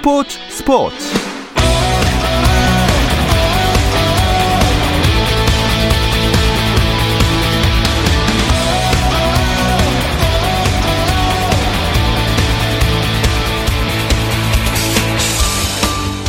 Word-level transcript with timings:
스포츠 0.00 0.38
스포츠 0.48 0.96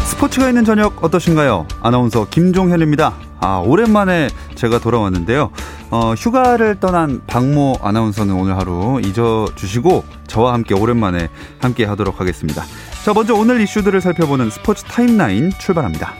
스포츠가 0.03 0.49
있는 0.49 0.65
저녁 0.65 1.01
어떠신가요? 1.01 1.65
아나운서 1.81 2.27
김종현입니다. 2.29 3.13
아, 3.39 3.63
오랜만에 3.65 4.27
제가 4.55 4.79
돌아왔는데요. 4.79 5.49
어, 5.91 6.13
휴가를 6.13 6.81
떠난 6.81 7.21
박모 7.25 7.77
아나운서는 7.81 8.35
오늘 8.35 8.57
하루 8.57 8.99
잊어주시고 9.01 10.03
저와 10.27 10.53
함께 10.53 10.75
오랜만에 10.75 11.29
함께 11.61 11.85
하도록 11.85 12.19
하겠습니다. 12.19 12.63
자, 13.03 13.13
먼저 13.15 13.33
오늘 13.33 13.59
이슈들을 13.61 13.99
살펴보는 13.99 14.51
스포츠 14.51 14.83
타임라인 14.83 15.49
출발합니다. 15.57 16.13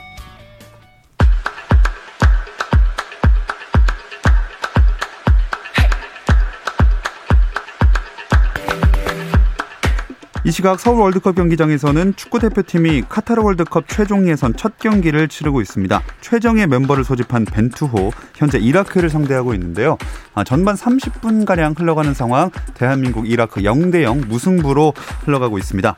이 10.44 10.52
시각 10.52 10.80
서울 10.80 11.02
월드컵 11.02 11.35
경기장에서는 11.35 12.16
축구 12.16 12.40
대표팀이 12.40 13.04
카타르 13.07 13.43
월드컵 13.43 13.88
최종 13.88 14.27
예선 14.27 14.55
첫 14.55 14.79
경기를 14.79 15.27
치르고 15.27 15.62
있습니다. 15.62 16.02
최정의 16.21 16.66
멤버를 16.66 17.04
소집한 17.04 17.45
벤투호 17.45 18.12
현재 18.34 18.57
이라크를 18.57 19.12
상대하고 19.12 19.54
있는데요. 19.54 19.99
아, 20.34 20.43
전반 20.43 20.76
30분 20.76 21.45
가량 21.45 21.76
흘러가는 21.77 22.12
상황 22.16 22.49
대한민국 22.73 23.29
이라크 23.29 23.62
0대 23.62 24.02
0 24.02 24.21
무승부로 24.27 24.93
흘러가고 25.26 25.59
있습니다. 25.59 25.95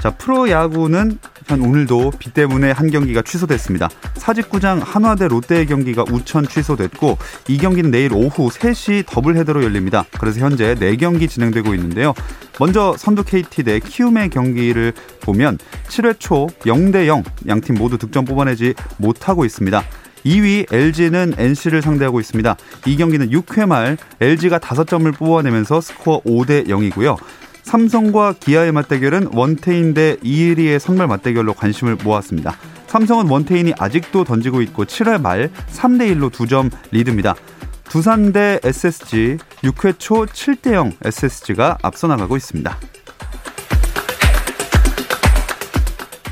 자, 0.00 0.10
프로야구는 0.10 1.18
현 1.46 1.60
오늘도 1.60 2.12
비 2.18 2.32
때문에 2.32 2.70
한 2.70 2.90
경기가 2.90 3.22
취소됐습니다. 3.22 3.88
사직구장 4.14 4.80
한화 4.82 5.13
대 5.13 5.28
롯데의 5.28 5.66
경기가 5.66 6.04
우천 6.10 6.46
취소됐고 6.48 7.18
이 7.48 7.58
경기는 7.58 7.90
내일 7.90 8.12
오후 8.12 8.48
3시 8.48 9.04
더블 9.06 9.36
헤더로 9.36 9.62
열립니다. 9.64 10.04
그래서 10.18 10.40
현재 10.40 10.74
4경기 10.74 11.28
진행되고 11.28 11.74
있는데요. 11.74 12.14
먼저 12.58 12.94
선두 12.98 13.24
KT 13.24 13.62
대 13.62 13.80
키움의 13.80 14.30
경기를 14.30 14.92
보면 15.20 15.58
7회 15.88 16.16
초 16.18 16.46
0대 16.60 17.06
0 17.06 17.22
양팀 17.46 17.76
모두 17.76 17.98
득점 17.98 18.24
뽑아내지 18.24 18.74
못하고 18.98 19.44
있습니다. 19.44 19.82
2위 20.24 20.72
LG는 20.72 21.34
NC를 21.38 21.82
상대하고 21.82 22.18
있습니다. 22.18 22.56
이 22.86 22.96
경기는 22.96 23.30
6회 23.30 23.66
말 23.66 23.96
LG가 24.20 24.58
5점을 24.58 25.16
뽑아내면서 25.16 25.80
스코어 25.80 26.22
5대 26.22 26.66
0이고요. 26.66 27.16
삼성과 27.66 28.34
기아의 28.38 28.70
맞대결은 28.70 29.30
원태인 29.32 29.92
대 29.92 30.16
이일이의 30.22 30.78
선발 30.78 31.08
맞대결로 31.08 31.52
관심을 31.52 31.96
모았습니다. 31.96 32.56
삼성은 32.86 33.28
원태인이 33.28 33.74
아직도 33.76 34.22
던지고 34.22 34.62
있고 34.62 34.84
7회 34.84 35.20
말 35.20 35.50
3대 35.72 36.14
1로 36.14 36.30
2점 36.30 36.70
리드입니다. 36.92 37.34
두산 37.88 38.32
대 38.32 38.60
SSG 38.62 39.38
6회 39.64 39.98
초 39.98 40.26
7대 40.26 40.74
0 40.74 40.92
SSG가 41.04 41.78
앞서 41.82 42.06
나가고 42.06 42.36
있습니다. 42.36 42.78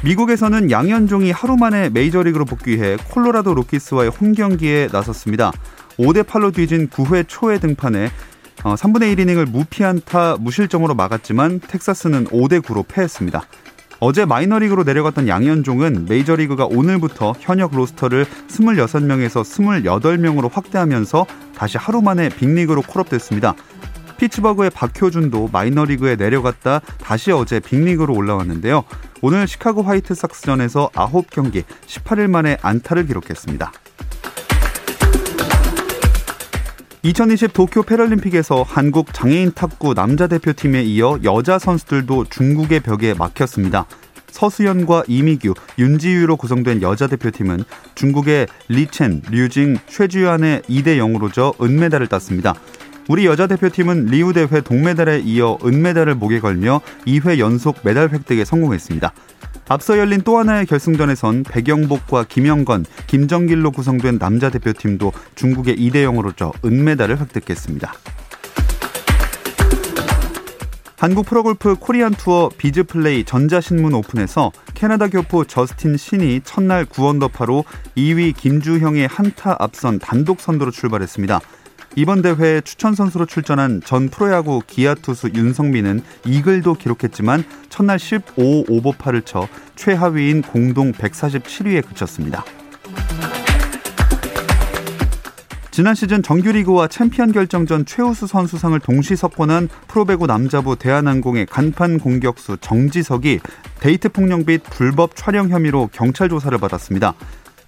미국에서는 0.05 0.71
양현종이 0.71 1.33
하루 1.33 1.57
만에 1.57 1.91
메이저리그로 1.91 2.45
복귀해 2.45 2.97
콜로라도 3.11 3.55
로키스와의 3.55 4.11
홈 4.11 4.35
경기에 4.35 4.89
나섰습니다. 4.93 5.51
5대 5.99 6.23
8로 6.23 6.55
뒤진 6.55 6.89
9회 6.89 7.25
초에 7.27 7.59
등판해 7.59 8.11
3분의 8.65 9.13
어, 9.13 9.15
1이닝을 9.15 9.51
무피안타 9.51 10.39
무실점으로 10.41 10.95
막았지만 10.95 11.61
텍사스는 11.61 12.29
5대 12.29 12.63
9로 12.63 12.87
패했습니다. 12.89 13.43
어제 14.01 14.25
마이너리그로 14.25 14.85
내려갔던 14.85 15.29
양현종은 15.29 16.07
메이저리그가 16.09 16.67
오늘부터 16.67 17.35
현역 17.41 17.75
로스터를 17.75 18.27
26명에서 18.49 19.43
28명으로 19.45 20.51
확대하면서 20.51 21.27
다시 21.55 21.79
하루 21.79 22.03
만에 22.03 22.29
빅리그로 22.31 22.83
콜업됐습니다. 22.83 23.55
피츠버그의 24.17 24.71
박효준도 24.71 25.51
마이너리그에 25.53 26.17
내려갔다 26.17 26.81
다시 26.99 27.33
어제 27.33 27.61
빅리그로 27.61 28.15
올라왔는데요. 28.15 28.85
오늘 29.23 29.47
시카고 29.47 29.83
화이트삭스전에서 29.83 30.91
9경기 30.95 31.65
18일 31.87 32.29
만에 32.29 32.57
안타를 32.63 33.07
기록했습니다. 33.07 33.73
2020 37.05 37.53
도쿄 37.53 37.83
패럴림픽에서 37.83 38.63
한국 38.63 39.13
장애인 39.13 39.53
탁구 39.53 39.93
남자 39.93 40.27
대표팀에 40.27 40.83
이어 40.85 41.19
여자 41.23 41.59
선수들도 41.59 42.25
중국의 42.31 42.81
벽에 42.81 43.13
막혔습니다. 43.13 43.85
서수연과 44.29 45.05
이미규, 45.07 45.53
윤지유로 45.79 46.39
구성된 46.39 46.81
여자 46.81 47.07
대표팀은 47.07 47.65
중국의 47.95 48.47
리첸, 48.69 49.21
류징, 49.31 49.77
쉐주안에 49.87 50.63
2대 50.63 50.97
0으로 50.97 51.31
져 51.31 51.53
은메달을 51.61 52.07
땄습니다. 52.07 52.55
우리 53.11 53.27
여자 53.27 53.47
대표팀은 53.47 54.07
리우 54.07 54.33
대회 54.33 54.63
동메달에 54.63 55.21
이어 55.21 55.59
은메달을 55.63 56.15
목에 56.15 56.41
걸며 56.41 56.81
2회 57.07 57.39
연속 57.39 57.81
메달 57.83 58.09
획득에 58.09 58.47
성공했습니다. 58.47 59.13
앞서 59.69 59.99
열린 59.99 60.21
또 60.21 60.39
하나의 60.39 60.67
결승전에선 60.67 61.45
백영복과 61.45 62.25
김영건, 62.25 62.85
김정길로 63.07 63.71
구성된 63.71 64.19
남자 64.19 64.51
대표팀도 64.51 65.13
중국에 65.35 65.77
2대 65.77 66.05
0으로 66.05 66.37
져 66.37 66.53
은메달을 66.65 67.19
획득했습니다. 67.21 67.95
한국 70.99 71.27
프로골프 71.27 71.77
코리안 71.81 72.13
투어 72.13 72.51
비즈플레이 72.57 73.25
전자신문 73.25 73.93
오픈에서 73.95 74.53
캐나다 74.75 75.09
교포 75.09 75.45
저스틴 75.45 75.97
신이 75.97 76.43
첫날 76.45 76.87
9언더파로 76.87 77.65
2위 77.97 78.35
김주형에 78.35 79.07
한 79.09 79.37
타 79.37 79.57
앞선 79.59 79.99
단독 79.99 80.41
선두로 80.41 80.71
출발했습니다. 80.71 81.41
이번 81.97 82.23
대회에 82.23 82.61
추천 82.63 82.95
선수로 82.95 83.27
출전한 83.27 83.81
전 83.85 84.09
프로야구 84.09 84.61
기아 84.67 84.95
투수 84.95 85.31
윤석민은 85.33 86.03
이글도 86.27 86.75
기록했지만 86.75 87.45
첫날 87.69 87.99
15 87.99 88.65
오버파를 88.69 89.23
쳐 89.23 89.47
최하위인 89.77 90.43
공동 90.43 90.93
147위에 90.93 91.87
그쳤습니다. 91.87 92.45
지난 95.71 95.95
시즌 95.95 96.23
정규리그와 96.23 96.87
챔피언 96.87 97.33
결정전 97.33 97.85
최우수 97.85 98.29
선수상을 98.29 98.79
동시 98.81 99.17
석권한 99.17 99.69
프로배구 99.89 100.27
남자부 100.27 100.77
대한항공의 100.77 101.47
간판 101.47 101.99
공격수 101.99 102.59
정지석이 102.61 103.41
데이트 103.81 104.09
폭력 104.09 104.47
및 104.47 104.63
불법 104.71 105.17
촬영 105.17 105.49
혐의로 105.49 105.89
경찰 105.93 106.29
조사를 106.29 106.57
받았습니다. 106.59 107.15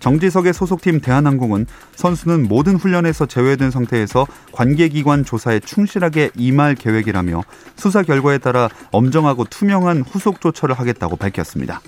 정지석의 0.01 0.53
소속팀 0.53 1.01
대한항공은 1.01 1.67
선수는 1.95 2.49
모든 2.49 2.77
훈련에서 2.77 3.27
제외된 3.27 3.71
상태에서 3.71 4.27
관계기관 4.53 5.25
조사에 5.25 5.61
충실하게 5.61 6.31
임할 6.37 6.75
계획이라며 6.75 7.43
수사 7.77 8.03
결과에 8.03 8.39
따라 8.39 8.69
엄정하고 8.93 9.45
투명한 9.45 10.03
후속 10.03 10.41
조처를 10.41 10.75
하겠다고 10.79 11.17
밝혔습니다. 11.17 11.81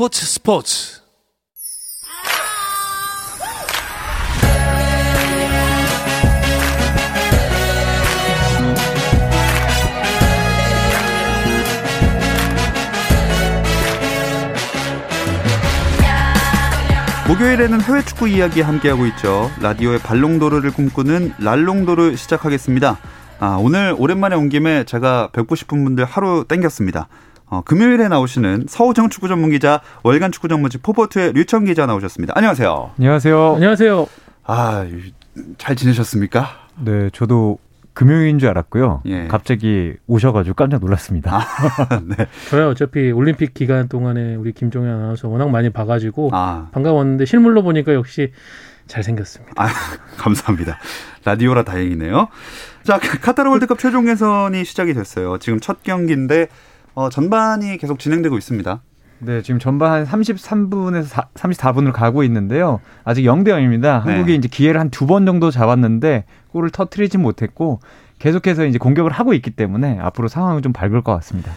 스포츠 0.00 0.24
스포츠 0.24 1.00
목요일에는 17.28 17.82
해외 17.82 18.02
축구 18.02 18.26
이야기 18.26 18.62
함께하고 18.62 19.04
있죠. 19.04 19.50
라디오의 19.60 19.98
발롱도르를 19.98 20.70
꿈꾸는 20.70 21.34
랄롱도르 21.38 22.16
시작하겠습니다. 22.16 22.96
아, 23.38 23.58
오늘 23.60 23.94
오랜만에 23.98 24.34
온 24.34 24.48
김에 24.48 24.84
제가 24.84 25.28
뵙고 25.34 25.56
싶은 25.56 25.84
분들 25.84 26.06
하루 26.06 26.46
땡겼습니다. 26.48 27.08
어, 27.50 27.62
금요일에 27.62 28.06
나오시는 28.08 28.66
서우정 28.68 29.10
축구 29.10 29.26
전문 29.26 29.50
기자, 29.50 29.80
월간 30.04 30.30
축구 30.30 30.46
전문지 30.46 30.78
포포트의 30.78 31.32
류청 31.32 31.64
기자 31.64 31.84
나오셨습니다. 31.84 32.32
안녕하세요. 32.36 32.92
안녕하세요. 32.96 33.54
안녕하세요. 33.56 34.06
아, 34.44 34.86
잘 35.58 35.74
지내셨습니까? 35.74 36.46
네, 36.78 37.10
저도 37.12 37.58
금요일인 37.92 38.38
줄 38.38 38.48
알았고요. 38.50 39.02
예. 39.06 39.26
갑자기 39.26 39.94
오셔가지고 40.06 40.54
깜짝 40.54 40.80
놀랐습니다. 40.80 41.38
아, 41.38 42.00
네. 42.06 42.28
저야 42.50 42.68
어차피 42.68 43.10
올림픽 43.10 43.52
기간 43.52 43.88
동안에 43.88 44.36
우리 44.36 44.52
김종현 44.52 44.88
아나운서 44.88 45.28
워낙 45.28 45.50
많이 45.50 45.70
봐가지고 45.70 46.30
아. 46.32 46.68
반가웠는데 46.70 47.24
실물로 47.24 47.64
보니까 47.64 47.94
역시 47.94 48.32
잘생겼습니다. 48.86 49.60
아, 49.60 49.68
감사합니다. 50.18 50.78
라디오라 51.24 51.64
다행이네요. 51.64 52.28
자, 52.84 52.98
카타르 52.98 53.50
월드컵 53.50 53.80
최종 53.80 54.08
예선이 54.08 54.64
시작이 54.64 54.94
됐어요. 54.94 55.38
지금 55.38 55.58
첫 55.58 55.82
경기인데 55.82 56.46
어, 56.94 57.08
전반이 57.08 57.76
계속 57.78 57.98
진행되고 57.98 58.36
있습니다. 58.36 58.80
네, 59.22 59.42
지금 59.42 59.58
전반 59.60 60.04
한 60.06 60.22
33분에서 60.22 61.04
4, 61.04 61.28
34분을 61.34 61.92
가고 61.92 62.22
있는데요. 62.24 62.80
아직 63.04 63.22
0대 63.24 63.48
0입니다. 63.48 64.02
네. 64.04 64.12
한국이 64.12 64.34
이제 64.34 64.48
기회를 64.48 64.80
한 64.80 64.88
두 64.90 65.06
번 65.06 65.26
정도 65.26 65.50
잡았는데 65.50 66.24
골을 66.52 66.70
터트리지 66.70 67.18
못했고 67.18 67.80
계속해서 68.18 68.64
이제 68.66 68.78
공격을 68.78 69.12
하고 69.12 69.34
있기 69.34 69.50
때문에 69.50 69.98
앞으로 70.00 70.28
상황은 70.28 70.62
좀 70.62 70.72
밝을 70.72 71.02
것 71.02 71.12
같습니다. 71.16 71.52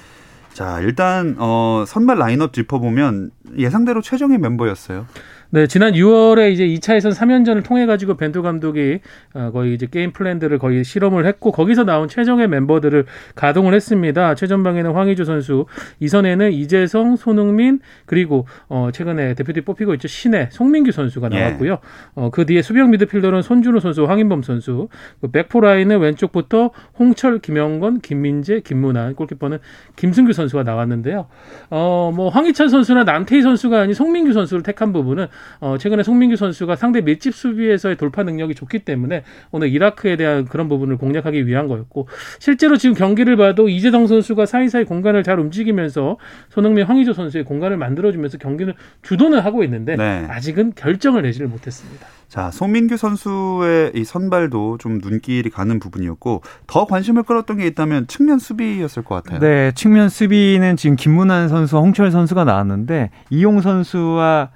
자, 0.53 0.79
일단 0.81 1.35
어 1.39 1.83
선발 1.87 2.17
라인업 2.19 2.53
짚어보면 2.53 3.31
예상대로 3.57 4.01
최종의 4.01 4.37
멤버였어요. 4.39 5.05
네, 5.53 5.67
지난 5.67 5.93
6월에 5.93 6.51
이제 6.51 6.65
2차 6.65 6.95
예선 6.95 7.11
3연전을 7.11 7.63
통해 7.63 7.85
가지고 7.85 8.17
벤투 8.17 8.41
감독이 8.41 9.01
어, 9.35 9.51
거의 9.53 9.75
이제 9.75 9.85
게임 9.85 10.11
플랜들을 10.11 10.57
거의 10.57 10.83
실험을 10.83 11.27
했고 11.27 11.51
거기서 11.51 11.83
나온 11.83 12.07
최종의 12.07 12.47
멤버들을 12.47 13.05
가동을 13.35 13.75
했습니다. 13.75 14.33
최전방에는 14.33 14.93
황의조 14.93 15.25
선수, 15.25 15.67
이선에는 15.99 16.51
이재성, 16.53 17.17
손흥민 17.17 17.81
그리고 18.07 18.47
어 18.67 18.89
최근에 18.91 19.35
대표팀 19.35 19.63
뽑히고 19.63 19.93
있죠 19.93 20.07
신혜, 20.07 20.49
송민규 20.51 20.91
선수가 20.91 21.29
예. 21.33 21.39
나왔고요. 21.39 21.71
예. 21.73 21.77
어, 22.15 22.31
그 22.31 22.47
뒤에 22.47 22.63
수비형 22.63 22.89
미드필더는 22.89 23.43
손준호 23.43 23.79
선수, 23.79 24.05
황인범 24.05 24.41
선수, 24.41 24.87
그 25.21 25.29
백포 25.29 25.61
라인은 25.61 25.99
왼쪽부터 25.99 26.71
홍철, 26.97 27.37
김영건, 27.37 28.01
김민재, 28.01 28.61
김문환, 28.61 29.13
골키퍼는 29.13 29.59
김승규 29.97 30.33
선수가 30.33 30.63
나왔는데요. 30.63 31.27
어, 31.69 32.11
뭐 32.11 32.29
황희찬 32.29 32.69
선수나 32.69 33.03
남태희 33.03 33.43
선수가 33.43 33.81
아닌 33.81 33.93
송민규 33.93 34.33
선수를 34.33 34.63
택한 34.63 34.91
부분은 34.93 35.27
어, 35.59 35.77
최근에 35.77 36.03
송민규 36.03 36.35
선수가 36.35 36.75
상대 36.75 37.01
밀집 37.01 37.33
수비에서의 37.33 37.97
돌파 37.97 38.23
능력이 38.23 38.55
좋기 38.55 38.79
때문에 38.79 39.23
오늘 39.51 39.69
이라크에 39.69 40.15
대한 40.15 40.45
그런 40.45 40.67
부분을 40.67 40.97
공략하기 40.97 41.47
위한 41.47 41.67
거였고 41.67 42.07
실제로 42.39 42.77
지금 42.77 42.95
경기를 42.95 43.37
봐도 43.37 43.69
이재성 43.69 44.07
선수가 44.07 44.45
사이사이 44.45 44.85
공간을 44.85 45.23
잘 45.23 45.39
움직이면서 45.39 46.17
손흥민, 46.49 46.85
황희조 46.85 47.13
선수의 47.13 47.45
공간을 47.45 47.77
만들어주면서 47.77 48.37
경기는 48.37 48.73
주도는 49.01 49.39
하고 49.39 49.63
있는데 49.63 49.95
네. 49.95 50.25
아직은 50.29 50.73
결정을 50.75 51.23
내지를 51.23 51.47
못했습니다. 51.47 52.05
자, 52.27 52.49
송민규 52.49 52.97
선수의 52.97 53.91
이 53.93 54.03
선발도 54.03 54.79
좀 54.79 54.97
눈길이 54.97 55.49
가는 55.51 55.79
부분이었고 55.79 56.41
더 56.65 56.85
관심을 56.85 57.23
끌었던 57.23 57.57
게 57.57 57.67
있다면 57.67 58.07
측면 58.07 58.39
수비였을 58.39 59.03
것 59.03 59.23
같아요. 59.23 59.39
네, 59.39 59.71
측면 59.75 60.09
수비는 60.09 60.75
지금 60.75 60.95
김문환 60.95 61.47
선수, 61.47 61.77
홍철 61.77 62.09
선수가 62.09 62.43
나왔는데 62.43 63.11
이용 63.29 63.61
선수와 63.61 64.33
아, 64.33 64.49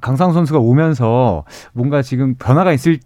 강상 0.00 0.32
선수가 0.32 0.58
오면서 0.58 1.44
뭔가 1.72 2.02
지금 2.02 2.34
변화가 2.34 2.72
있을 2.72 2.98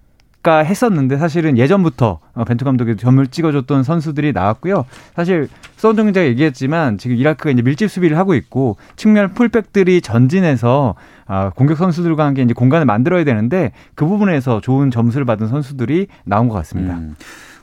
까 0.43 0.59
했었는데 0.59 1.19
사실은 1.19 1.57
예전부터 1.57 2.19
어, 2.35 2.45
벤투 2.45 2.65
감독이 2.65 2.97
점을 2.97 3.25
찍어줬던 3.25 3.85
선수들이 3.85 4.33
나왔고요. 4.33 4.87
사실 5.15 5.49
수원정 5.77 6.07
기자가 6.07 6.27
얘기했지만 6.27 6.99
지금 6.99 7.17
이라크가 7.17 7.51
이제 7.53 7.63
밀집 7.63 7.89
수비를 7.89 8.19
하고 8.19 8.35
있고 8.35 8.77
측면 8.97 9.35
풀백들이 9.35 10.01
전진해서 10.01 10.97
아, 11.27 11.51
공격 11.51 11.79
선수들과 11.79 12.27
함께 12.27 12.43
이제 12.43 12.55
공간을 12.55 12.87
만들어야 12.87 13.23
되는데 13.23 13.71
그 13.95 14.05
부분에서 14.05 14.61
좋은 14.61 14.91
점수를 14.91 15.25
받은 15.27 15.47
선수들이 15.47 16.09
나온 16.25 16.49
것 16.49 16.57
같습니다. 16.57 16.97
음. 16.97 17.15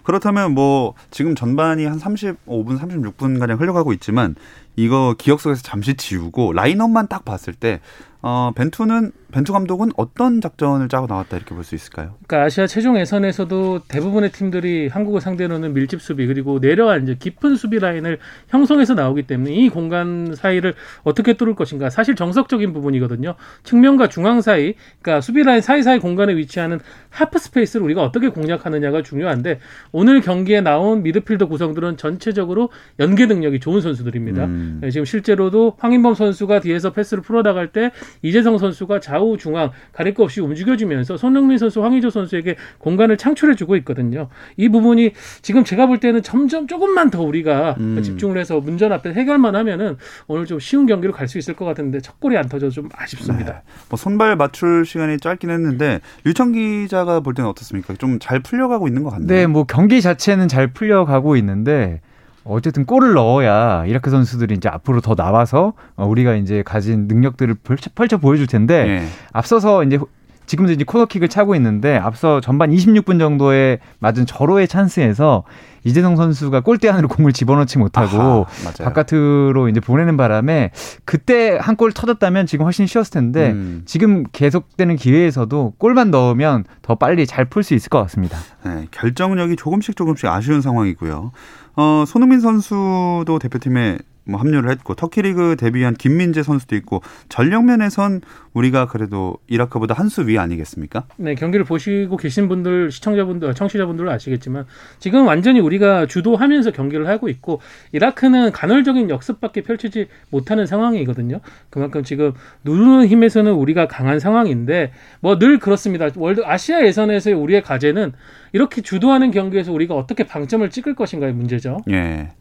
그렇다면 0.04 0.54
뭐 0.54 0.94
지금 1.12 1.36
전반이 1.36 1.86
한 1.86 2.00
35분, 2.00 2.80
36분 2.80 3.40
가량 3.40 3.60
흘러가고 3.60 3.92
있지만 3.94 4.36
이거 4.78 5.14
기억 5.18 5.42
속에서 5.42 5.62
잠시 5.62 5.96
지우고 5.96 6.54
라인업만 6.54 7.10
딱 7.10 7.26
봤을 7.26 7.54
때 7.54 7.82
어, 8.22 8.52
벤투는 8.54 9.14
벤투 9.32 9.54
감독은 9.54 9.92
어떤 9.96 10.42
작전을 10.42 10.90
짜고 10.90 11.06
나왔다 11.08 11.38
이렇게 11.38 11.54
볼 11.54 11.64
수 11.64 11.76
있을까요? 11.76 12.16
그러니까 12.26 12.48
아시아 12.48 12.66
최종 12.66 12.98
예선에서도 13.00 13.82
대부분의 13.88 14.32
팀들이 14.32 14.88
한국을 14.88 15.22
상대로는 15.22 15.74
밀집 15.74 16.02
수비 16.02 16.26
그리고 16.26 16.58
내려앉은 16.60 17.20
깊은 17.20 17.56
수비 17.56 17.78
라인을 17.80 18.18
형성해서 18.48 18.96
나오기 18.96 19.24
때문에 19.24 19.54
이 19.54 19.70
공간 19.70 20.34
사이를 20.36 20.74
어떻게 21.04 21.34
뚫을 21.34 21.54
것인가 21.54 21.90
사실 21.92 22.16
정석적인 22.16 22.74
부분이거든요. 22.74 23.36
측면과 23.64 24.10
중앙 24.10 24.42
사이, 24.42 24.74
그러니까 25.02 25.22
수비 25.22 25.44
라인 25.44 25.62
사이사이 25.62 26.00
공간에 26.00 26.36
위치하는 26.36 26.80
하프 27.10 27.38
스페이스를 27.38 27.84
우리가 27.86 28.04
어떻게 28.04 28.30
공략하느냐가 28.30 29.04
중요한데 29.04 29.60
오늘 29.92 30.22
경기에 30.22 30.62
나온 30.62 31.04
미드필더 31.04 31.48
구성들은 31.48 31.98
전체적으로 31.98 32.70
연계 33.00 33.28
능력이 33.28 33.60
좋은 33.60 33.82
선수들입니다. 33.82 34.46
음. 34.46 34.80
네, 34.82 34.90
지금 34.90 35.06
실제로도 35.06 35.76
황인범 35.78 36.16
선수가 36.16 36.62
뒤에서 36.62 36.92
패스를 36.94 37.22
풀어 37.22 37.44
나갈 37.44 37.72
때 37.72 37.92
이재성 38.22 38.58
선수가 38.58 39.00
좌우 39.00 39.38
중앙 39.38 39.72
가릴 39.94 40.14
것 40.14 40.24
없이 40.24 40.42
움직여주면서 40.42 41.18
손흥민 41.18 41.58
선수, 41.58 41.84
황의조 41.84 42.10
선수에게 42.10 42.56
공간을 42.80 43.18
창출해주고 43.18 43.76
있거든요. 43.78 44.28
이 44.58 44.70
부분이 44.70 45.14
지금 45.42 45.64
제가 45.64 45.86
볼 45.88 46.00
때는 46.00 46.22
점점 46.22 46.68
조금만 46.68 47.10
더 47.10 47.22
우리가 47.24 47.76
음. 47.80 48.02
집중을 48.04 48.38
해서 48.38 48.60
문전 48.60 48.92
앞에 48.92 49.14
해결만 49.14 49.56
하면은 49.56 49.98
오늘 50.28 50.46
좀 50.46 50.60
쉬운 50.60 50.86
경기로 50.86 51.14
갈 51.14 51.30
수 51.30 51.38
있을 51.38 51.54
것 51.56 51.64
같은데 51.66 52.00
첫 52.02 52.20
골이 52.20 52.36
안 52.38 52.50
터져서 52.50 52.74
좀 52.74 52.90
아쉽습니다. 52.92 53.54
네. 53.54 53.60
뭐 53.90 53.98
손발 53.98 54.36
맞출 54.36 54.84
시간이 54.86 55.20
짧긴 55.20 55.52
했는데 55.52 56.00
유청 56.26 56.52
기자가 56.54 57.20
볼 57.20 57.34
때는 57.36 57.50
어떻습니까? 57.50 57.94
좀 57.96 58.18
잘 58.20 58.40
풀려가고 58.42 58.88
있는 58.88 59.04
것 59.04 59.12
같나요? 59.12 59.28
네, 59.28 59.46
뭐 59.48 59.64
경기 59.66 60.02
자체는 60.02 60.48
잘 60.48 60.74
풀려가고 60.74 61.36
있는데 61.38 62.02
어쨌든 62.50 62.86
골을 62.86 63.14
넣어야 63.14 63.86
이라크 63.86 64.10
선수들이 64.10 64.56
이제 64.56 64.70
앞으로 64.70 65.02
더 65.02 65.16
나와서 65.16 65.74
어, 65.96 66.06
우리가 66.06 66.36
이제 66.36 66.64
가진 66.64 67.08
능력들을 67.08 67.56
펼쳐, 67.64 67.90
펼쳐 67.94 68.18
보여줄 68.18 68.48
텐데 68.48 68.86
네. 68.86 69.08
앞서서 69.32 69.84
이제 69.84 70.00
지금도 70.46 70.72
이제 70.72 70.84
코너킥을 70.84 71.30
차고 71.30 71.54
있는데 71.56 71.96
앞서 71.96 72.42
전반 72.42 72.72
26분 72.72 73.20
정도에 73.20 73.78
맞은 74.00 74.26
절호의 74.26 74.68
찬스에서 74.68 75.44
이재성 75.84 76.16
선수가 76.16 76.62
골대 76.62 76.90
안으로 76.90 77.08
공을 77.08 77.34
집어넣지 77.34 77.78
못하고 77.78 78.18
아하, 78.18 78.46
바깥으로 78.84 79.70
이제 79.70 79.80
보내는 79.80 80.18
바람에 80.18 80.72
그때 81.06 81.58
한 81.60 81.80
골 81.80 81.94
터졌다면 81.94 82.46
지금 82.46 82.66
훨씬 82.66 82.86
쉬웠을 82.88 83.14
텐데 83.14 83.52
음. 83.52 83.84
지금 83.86 84.24
계속되는 84.34 84.98
기회에서도 84.98 85.76
골만 85.78 86.12
넣으면 86.12 86.66
더 86.82 86.96
빨리 86.96 87.26
잘 87.26 87.46
풀 87.46 87.64
수 87.64 87.74
있을 87.74 87.88
것 87.90 88.02
같습니다. 88.02 88.38
네, 88.66 88.88
결정력이 88.92 89.56
조금씩 89.56 89.96
조금씩 89.96 90.28
아쉬운 90.28 90.62
상황이고요. 90.62 91.32
어, 91.78 92.04
손흥민 92.06 92.42
선수도 92.42 93.40
대표팀에 93.42 94.00
뭐 94.30 94.40
합류를 94.40 94.70
했고 94.72 94.94
터키 94.96 95.22
리그 95.22 95.56
데뷔한 95.58 95.96
김민재 95.96 96.44
선수도 96.44 96.76
있고 96.76 97.02
전력 97.30 97.66
면에선 97.66 98.22
우리가 98.54 98.88
그래도 98.88 99.38
이라크보다 99.48 99.94
한 99.96 100.10
수 100.10 100.22
위 100.22 100.38
아니겠습니까? 100.38 101.06
네, 101.18 101.36
경기를 101.36 101.64
보시고 101.66 102.18
계신 102.18 102.48
분들 102.48 102.92
시청자분들 102.92 103.54
청취자분들은 103.54 104.12
아시겠지만 104.12 104.66
지금 105.00 105.26
완전히 105.28 105.60
우리가 105.60 106.06
주도하면서 106.08 106.72
경기를 106.72 107.08
하고 107.08 107.30
있고 107.30 107.62
이라크는 107.92 108.52
간헐적인 108.52 109.10
역습밖에 109.10 109.62
펼치지 109.62 110.08
못하는 110.30 110.66
상황이거든요. 110.66 111.40
그만큼 111.70 112.04
지금 112.04 112.34
누르는 112.64 113.08
힘에서는 113.08 113.52
우리가 113.54 113.88
강한 113.88 114.20
상황인데 114.20 114.92
뭐 115.22 115.40
늘 115.40 115.58
그렇습니다. 115.60 116.10
월드 116.18 116.42
아시아 116.44 116.84
예선에서의 116.86 117.36
우리의 117.36 117.62
과제는 117.64 118.12
이렇게 118.52 118.82
주도하는 118.82 119.32
경기에서 119.32 119.72
우리가 119.72 119.96
어떻게 119.96 120.26
방점을 120.26 120.70
찍을 120.70 120.96
것인가의 120.96 121.34
문제죠. 121.34 121.78
예. 121.92 122.32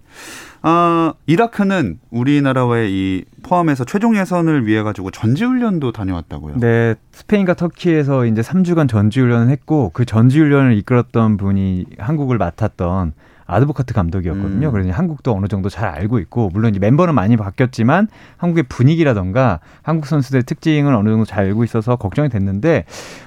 어, 0.62 1.12
이라크는 1.26 2.00
우리나라와의 2.10 2.90
이 2.90 3.24
포함해서 3.42 3.84
최종 3.84 4.16
예선을 4.16 4.66
위해 4.66 4.82
가지고 4.82 5.10
전지훈련도 5.10 5.92
다녀왔다고요. 5.92 6.56
네, 6.58 6.94
스페인과 7.12 7.54
터키에서 7.54 8.26
이제 8.26 8.40
3주간 8.40 8.88
전지훈련을 8.88 9.50
했고 9.50 9.90
그 9.92 10.04
전지훈련을 10.04 10.76
이끌었던 10.78 11.36
분이 11.36 11.86
한국을 11.98 12.38
맡았던 12.38 13.12
아드보카트 13.49 13.95
감독이었거든요. 13.95 14.69
음. 14.69 14.73
그래서 14.73 14.90
한국도 14.93 15.35
어느 15.35 15.49
정도 15.49 15.69
잘 15.71 15.88
알고 15.88 16.19
있고 16.21 16.50
물론 16.52 16.71
이제 16.71 16.78
멤버는 16.78 17.14
많이 17.14 17.37
바뀌었지만 17.37 18.07
한국의 18.37 18.64
분위기라던가 18.69 19.61
한국 19.83 20.07
선수들의 20.07 20.45
특징을 20.45 20.95
어느 20.95 21.09
정도 21.09 21.25
잘 21.25 21.45
알고 21.47 21.64
있어서 21.64 21.97
걱정이 21.97 22.28
됐는데 22.28 22.85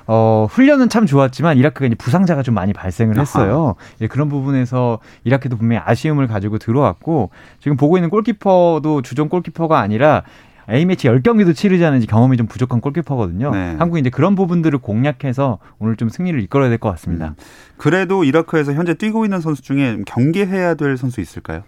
어 0.08 0.48
훈련은 0.50 0.90
참 0.90 1.08
좋았지만 1.08 1.58
이라크가 1.58 1.88
이제 1.88 1.96
부상자가 1.96 2.44
좀 2.44 2.54
많이 2.54 2.72
발생을 2.72 3.20
했어요. 3.20 3.76
예, 4.00 4.08
그런 4.08 4.30
부분에서 4.30 5.00
이라크도 5.24 5.58
분명히 5.58 5.82
아쉬움을 5.84 6.28
가지고 6.28 6.60
들어왔고 6.60 7.32
지금 7.60 7.76
보고 7.76 7.98
있는 7.98 8.10
골키퍼도 8.12 9.02
주전 9.02 9.28
골키퍼가 9.28 9.80
아니라 9.80 10.24
A매치 10.70 11.08
10경기도 11.08 11.56
치르지 11.56 11.84
않은 11.86 12.02
경험이 12.02 12.38
좀 12.38 12.48
부족한 12.48 12.82
골키퍼거든요. 12.82 13.52
네. 13.52 13.76
한국이 13.78 14.00
이제 14.00 14.10
그런 14.10 14.36
부분들을 14.36 14.80
공략해서 14.80 15.60
오늘 15.80 15.96
좀 15.96 16.10
승리를 16.10 16.40
이끌어야 16.42 16.70
될 16.70 16.78
것 16.78 16.90
같습니다. 16.92 17.30
음. 17.30 17.36
그래도 17.78 18.24
이라크에서 18.24 18.74
현재 18.74 18.94
뛰고 18.94 19.26
있는 19.26 19.42
선수 19.42 19.62
중에 19.62 20.00
경계해야 20.06 20.76
될 20.76 20.98
선수 20.98 21.22
있을까요? 21.22 21.64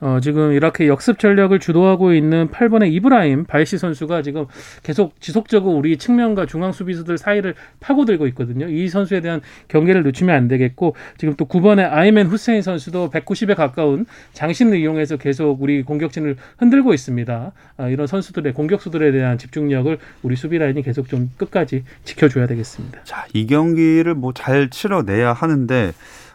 어, 0.00 0.20
지금 0.22 0.52
이라크의 0.52 0.88
역습 0.88 1.18
전력을 1.18 1.58
주도하고 1.58 2.12
있는 2.12 2.48
8번의 2.48 2.92
이브라임 2.92 3.44
바이시 3.44 3.78
선수가 3.78 4.22
지금 4.22 4.46
계속 4.82 5.20
지속적으로 5.20 5.74
우리 5.76 5.96
측면과 5.96 6.46
중앙 6.46 6.72
수비수들 6.72 7.18
사이를 7.18 7.54
파고들고 7.80 8.26
있거든요. 8.28 8.68
이 8.68 8.88
선수에 8.88 9.20
대한 9.20 9.40
경기를 9.68 10.02
놓치면 10.02 10.34
안 10.34 10.48
되겠고 10.48 10.94
지금 11.18 11.34
또 11.34 11.46
9번의 11.46 11.90
아이맨 11.90 12.26
후세인 12.26 12.62
선수도 12.62 13.10
190에 13.10 13.56
가까운 13.56 14.06
장신을 14.34 14.78
이용해서 14.78 15.16
계속 15.16 15.62
우리 15.62 15.82
공격진을 15.82 16.36
흔들고 16.58 16.92
있습니다. 16.94 17.52
아, 17.78 17.88
이런 17.88 18.06
선수들의 18.06 18.52
공격수들에 18.52 19.12
대한 19.12 19.38
집중력을 19.38 19.98
우리 20.22 20.36
수비 20.36 20.58
라인이 20.58 20.82
계속 20.82 21.08
좀 21.08 21.30
끝까지 21.36 21.84
지켜줘야 22.04 22.46
되겠습니다. 22.46 23.00
자, 23.04 23.26
이 23.32 23.46
경기를 23.46 24.14
뭐 24.14 24.36
잘 24.36 24.68
치러내야 24.68 25.32
하는데 25.32 25.92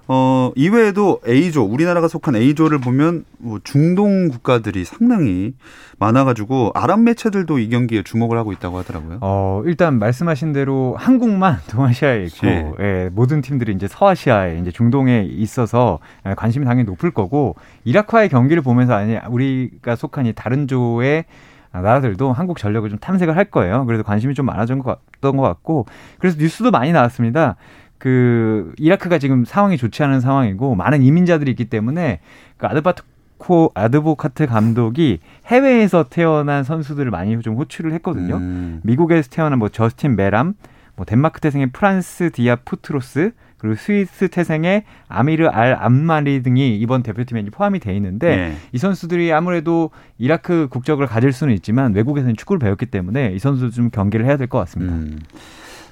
어, 0.08 0.52
이외에도 0.56 1.22
A조, 1.28 1.64
우리나라가 1.64 2.08
속한 2.08 2.36
A조를 2.36 2.80
보면 2.80 3.24
뭐 3.38 3.60
중동 3.64 4.30
국가들이 4.30 4.84
상당히 4.84 5.54
많아가지고 6.00 6.72
아랍 6.74 7.00
매체들도 7.02 7.60
이 7.60 7.70
경기에 7.70 8.04
주목을 8.04 8.38
하고 8.38 8.52
있다고 8.52 8.78
하더라고요. 8.80 9.20
어, 9.22 9.62
일단 9.66 10.00
말씀하신 10.00 10.54
대로 10.54 10.96
한국만 10.98 11.60
동아시아에 11.70 12.24
있고, 12.26 12.48
예. 12.48 12.74
예, 12.80 13.10
모든 13.14 13.42
팀들이 13.42 13.74
이제 13.74 13.88
서아시아에, 13.88 14.60
이제 14.60 14.72
중동에 14.72 15.24
있어서 15.30 16.00
예, 16.28 16.34
관심이 16.34 16.66
당연히 16.66 16.86
높을 16.86 17.12
거고, 17.12 17.56
이라크와의 17.86 18.30
경기를 18.30 18.64
보면서 18.64 18.94
아니, 18.94 19.18
우리가 19.30 19.96
속한 19.96 20.26
이 20.26 20.34
다른 20.34 20.68
조의 20.68 21.26
나라들도 21.72 22.34
한국 22.34 22.58
전력을 22.58 22.90
좀 22.90 23.00
탐색을 23.00 23.38
할 23.38 23.46
거예요. 23.46 23.86
그래서 23.86 24.04
관심이 24.04 24.34
좀 24.34 24.46
많아졌던 24.46 24.82
것 25.22 25.42
같고, 25.42 25.86
그래서 26.20 26.38
뉴스도 26.38 26.72
많이 26.72 26.92
나왔습니다. 26.92 27.56
그 28.02 28.74
이라크가 28.80 29.20
지금 29.20 29.46
상황이 29.46 29.78
좋지 29.78 30.02
않은 30.02 30.22
상황이고 30.22 30.74
많은 30.74 31.04
이민자들이 31.04 31.52
있기 31.52 31.66
때문에 31.66 32.20
그 32.58 32.66
아드바트 32.66 33.04
코 33.38 33.72
아드보카트 33.76 34.48
감독이 34.48 35.20
해외에서 35.46 36.06
태어난 36.10 36.64
선수들을 36.64 37.12
많이 37.12 37.40
좀 37.42 37.58
호출을 37.58 37.94
했거든요. 37.94 38.38
음. 38.38 38.80
미국에서 38.82 39.30
태어난 39.30 39.60
뭐 39.60 39.70
저스틴 39.70 40.16
메람, 40.16 40.56
뭐 40.96 41.06
덴마크 41.06 41.42
태생의 41.42 41.68
프란스 41.74 42.32
디아 42.32 42.56
푸트로스, 42.66 43.34
그리고 43.60 43.76
스위스 43.76 44.30
태생의 44.30 44.84
아미르 45.08 45.46
알 45.50 45.78
암마리 45.80 46.42
등이 46.42 46.80
이번 46.80 47.04
대표팀에 47.04 47.46
포함이 47.52 47.80
돼 47.80 47.96
있는데 47.98 48.36
네. 48.36 48.56
이 48.72 48.80
선수들이 48.80 49.32
아무래도 49.32 49.92
이라크 50.18 50.68
국적을 50.72 51.06
가질 51.06 51.34
수는 51.34 51.54
있지만 51.54 51.94
외국에서는 51.94 52.36
축구를 52.36 52.58
배웠기 52.58 52.88
때문에 52.88 53.34
이 53.34 53.38
선수들 53.38 53.70
좀 53.70 53.90
경기를 53.92 54.26
해야 54.26 54.38
될 54.38 54.48
것 54.48 54.58
같습니다. 54.58 54.96
음. 54.96 55.20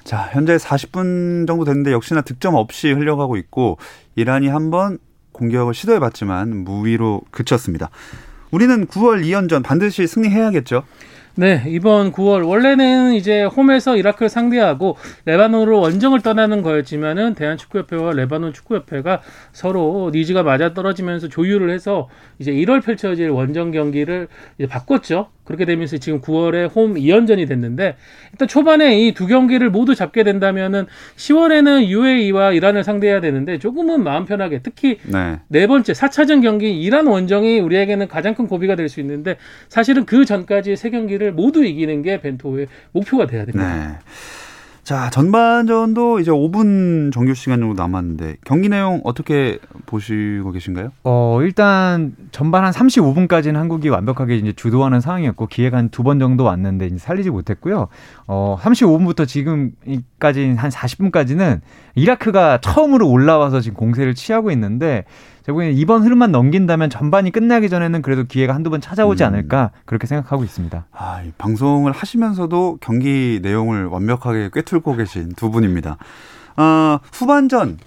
자, 0.04 0.28
현재 0.32 0.56
40분 0.56 1.46
정도 1.46 1.64
됐는데 1.64 1.92
역시나 1.92 2.22
득점 2.22 2.54
없이 2.54 2.90
흘려가고 2.92 3.36
있고 3.36 3.78
이란이 4.16 4.48
한번 4.48 4.98
공격을 5.32 5.74
시도해봤지만 5.74 6.64
무위로 6.64 7.22
그쳤습니다. 7.30 7.90
우리는 8.50 8.86
9월 8.86 9.24
2연전 9.24 9.62
반드시 9.62 10.06
승리해야겠죠. 10.06 10.82
네, 11.36 11.62
이번 11.68 12.12
9월 12.12 12.46
원래는 12.46 13.14
이제 13.14 13.44
홈에서 13.44 13.96
이라크를 13.96 14.28
상대하고 14.28 14.96
레바논으로 15.24 15.80
원정을 15.80 16.20
떠나는 16.20 16.60
거였지만은 16.62 17.34
대한축구협회와 17.34 18.12
레바논 18.12 18.52
축구협회가 18.52 19.22
서로 19.52 20.10
니즈가 20.12 20.42
맞아 20.42 20.74
떨어지면서 20.74 21.28
조율을 21.28 21.70
해서 21.70 22.08
이제 22.40 22.52
1월 22.52 22.82
펼쳐질 22.84 23.30
원정 23.30 23.70
경기를 23.70 24.28
이제 24.58 24.66
바꿨죠. 24.66 25.28
그렇게 25.44 25.64
되면서 25.64 25.96
지금 25.96 26.20
9월에 26.20 26.72
홈 26.76 26.94
2연전이 26.94 27.48
됐는데 27.48 27.96
일단 28.32 28.46
초반에 28.46 29.00
이 29.00 29.12
두 29.12 29.26
경기를 29.26 29.68
모두 29.70 29.96
잡게 29.96 30.22
된다면은 30.22 30.86
10월에는 31.16 31.86
UAE와 31.86 32.52
이란을 32.52 32.84
상대해야 32.84 33.20
되는데 33.20 33.58
조금은 33.58 34.04
마음 34.04 34.26
편하게 34.26 34.60
특히 34.62 34.98
네. 35.04 35.40
네 35.48 35.66
번째 35.66 35.92
4차전 35.92 36.42
경기 36.42 36.80
이란 36.80 37.06
원정이 37.08 37.58
우리에게는 37.60 38.06
가장 38.06 38.34
큰 38.34 38.46
고비가 38.46 38.76
될 38.76 38.88
수 38.90 39.00
있는데 39.00 39.36
사실은 39.68 40.04
그 40.04 40.24
전까지 40.24 40.74
세 40.76 40.90
경기를 40.90 41.19
모두 41.30 41.64
이기는 41.64 42.02
게 42.02 42.20
벤토의 42.20 42.66
목표가 42.92 43.26
돼야 43.26 43.44
됩니다. 43.44 43.74
네. 43.74 43.98
자, 44.82 45.08
전반전도 45.10 46.18
이제 46.18 46.32
5분 46.32 47.12
정규 47.12 47.32
시간 47.34 47.60
정도 47.60 47.80
남았는데 47.80 48.38
경기 48.44 48.68
내용 48.68 49.00
어떻게 49.04 49.58
보시고 49.86 50.50
계신가요? 50.50 50.90
어, 51.04 51.38
일단 51.42 52.16
전반 52.32 52.64
한 52.64 52.72
35분까지는 52.72 53.52
한국이 53.52 53.88
완벽하게 53.88 54.36
이제 54.36 54.52
주도하는 54.52 55.00
상황이었고 55.00 55.46
기회가 55.46 55.76
한 55.76 55.90
두 55.90 56.02
번 56.02 56.18
정도 56.18 56.42
왔는데 56.42 56.86
이제 56.86 56.98
살리지 56.98 57.30
못했고요. 57.30 57.86
어, 58.26 58.58
35분부터 58.60 59.28
지금까지 59.28 60.54
한 60.56 60.70
40분까지는 60.70 61.60
이라크가 61.94 62.58
처음으로 62.60 63.08
올라와서 63.08 63.60
지금 63.60 63.76
공세를 63.76 64.14
취하고 64.16 64.50
있는데 64.50 65.04
보기에는 65.52 65.76
이번 65.76 66.02
흐름만 66.02 66.32
넘긴다면 66.32 66.90
전반이 66.90 67.30
끝나기 67.30 67.68
전에는 67.68 68.02
그래도 68.02 68.24
기회가 68.24 68.54
한두 68.54 68.70
번 68.70 68.80
찾아오지 68.80 69.22
음. 69.24 69.28
않을까 69.28 69.70
그렇게 69.84 70.06
생각하고 70.06 70.44
있습니다. 70.44 70.86
아, 70.92 71.22
이 71.22 71.32
방송을 71.38 71.92
하시면서도 71.92 72.78
경기 72.80 73.40
내용을 73.42 73.86
완벽하게 73.86 74.50
꿰뚫고 74.52 74.96
계신 74.96 75.32
두 75.34 75.50
분입니다. 75.50 75.96
아, 76.56 77.00
후반전 77.12 77.78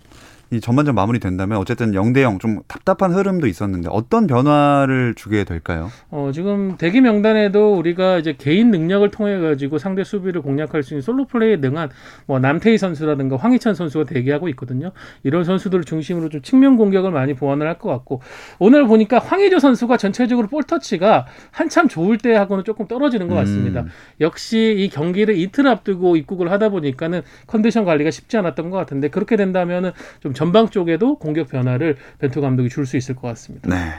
이 0.53 0.61
전반전 0.61 0.95
마무리된다면 0.95 1.57
어쨌든 1.57 1.91
0대 1.91 2.21
0 2.21 2.39
좀 2.39 2.61
답답한 2.67 3.11
흐름도 3.11 3.47
있었는데 3.47 3.89
어떤 3.91 4.25
변화를 4.27 5.13
주게 5.15 5.43
될까요? 5.43 5.91
어, 6.09 6.31
지금 6.33 6.77
대기 6.77 7.01
명단에도 7.01 7.75
우리가 7.75 8.17
이제 8.17 8.35
개인 8.37 8.71
능력을 8.71 9.09
통해 9.11 9.37
가지고 9.39 9.77
상대 9.77 10.03
수비를 10.03 10.41
공략할 10.41 10.81
수 10.83 10.93
있는 10.93 11.01
솔로 11.01 11.25
플레이에 11.25 11.57
능한 11.57 11.89
뭐 12.25 12.39
남태희 12.39 12.77
선수라든가 12.77 13.37
황희찬 13.37 13.75
선수가 13.75 14.05
대기하고 14.05 14.47
있거든요. 14.49 14.91
이런 15.23 15.43
선수들을 15.43 15.83
중심으로 15.83 16.29
좀 16.29 16.41
측면 16.41 16.77
공격을 16.77 17.11
많이 17.11 17.33
보완을 17.33 17.67
할 17.67 17.73
것 17.73 17.89
같고 17.89 18.21
오늘 18.59 18.85
보니까 18.85 19.17
황희조 19.17 19.57
선수가 19.59 19.97
전체적으로 19.97 20.47
볼 20.47 20.61
터치가 20.63 21.25
한참 21.51 21.87
좋을 21.87 22.19
때하고는 22.19 22.63
조금 22.63 22.87
떨어지는 22.87 23.27
것 23.27 23.33
같습니다. 23.35 23.81
음. 23.81 23.89
역시 24.21 24.75
이 24.77 24.89
경기를 24.89 25.35
이틀 25.37 25.67
앞두고 25.67 26.15
입국을 26.17 26.51
하다 26.51 26.69
보니까는 26.69 27.23
컨디션 27.47 27.83
관리가 27.83 28.11
쉽지 28.11 28.37
않았던 28.37 28.69
것 28.69 28.77
같은데 28.77 29.07
그렇게 29.09 29.35
된다면은 29.37 29.91
좀 30.21 30.33
전방 30.43 30.67
쪽에도 30.69 31.15
공격 31.17 31.47
변화를 31.47 31.95
벤투 32.19 32.41
감독이 32.41 32.67
줄 32.67 32.85
수 32.85 32.97
있을 32.97 33.15
것 33.15 33.29
같습니다. 33.29 33.69
네. 33.69 33.93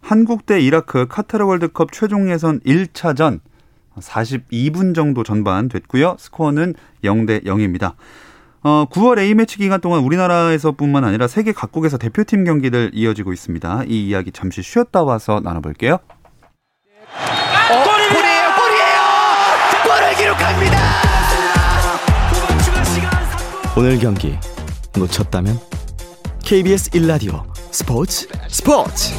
한국 0.00 0.46
대 0.46 0.58
이라크 0.58 1.06
카타르 1.06 1.44
월드컵 1.44 1.92
최종 1.92 2.30
예선 2.30 2.58
1차전 2.60 3.40
42분 3.98 4.94
정도 4.94 5.22
전반 5.22 5.68
됐고요. 5.68 6.16
스코어는 6.18 6.72
0대 7.04 7.44
0입니다. 7.44 7.92
어, 8.62 8.86
9월 8.90 9.18
A매치 9.18 9.58
기간 9.58 9.82
동안 9.82 10.00
우리나라에서뿐만 10.00 11.04
아니라 11.04 11.26
세계 11.28 11.52
각국에서 11.52 11.98
대표팀 11.98 12.44
경기들 12.44 12.92
이어지고 12.94 13.34
있습니다. 13.34 13.84
이 13.86 14.08
이야기 14.08 14.32
잠시 14.32 14.62
쉬었다 14.62 15.02
와서 15.02 15.40
나눠볼게요. 15.44 15.98
골이에요, 17.68 18.48
골이에요! 18.56 19.00
골을 19.84 20.16
기록합니다! 20.16 20.78
오늘 23.76 23.98
경기 23.98 24.38
놓쳤다면 24.96 25.56
KBS 26.50 26.90
1라디오 26.90 27.44
스포츠 27.70 28.26
스포츠 28.48 29.14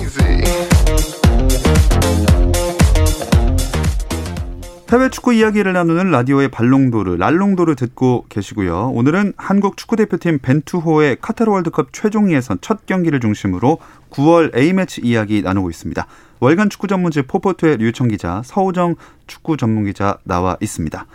해외 4.91 5.09
축구 5.09 5.33
이야기를 5.33 5.71
나누는 5.71 6.11
라디오의 6.11 6.49
발롱도르, 6.49 7.15
랄롱도르 7.15 7.75
듣고 7.75 8.25
계시고요. 8.27 8.89
오늘은 8.89 9.31
한국 9.37 9.77
축구대표팀 9.77 10.39
벤투호의 10.39 11.19
카타르 11.21 11.49
월드컵 11.49 11.93
최종 11.93 12.33
예선 12.33 12.57
첫 12.59 12.85
경기를 12.85 13.21
중심으로 13.21 13.77
9월 14.09 14.53
A매치 14.53 14.99
이야기 14.99 15.41
나누고 15.41 15.69
있습니다. 15.69 16.05
월간 16.41 16.69
축구 16.69 16.87
전문지 16.87 17.21
포포트의 17.21 17.77
류청 17.77 18.09
기자, 18.09 18.41
서우정 18.43 18.95
축구 19.27 19.55
전문 19.55 19.85
기자 19.85 20.17
나와 20.25 20.57
있습니다. 20.59 21.05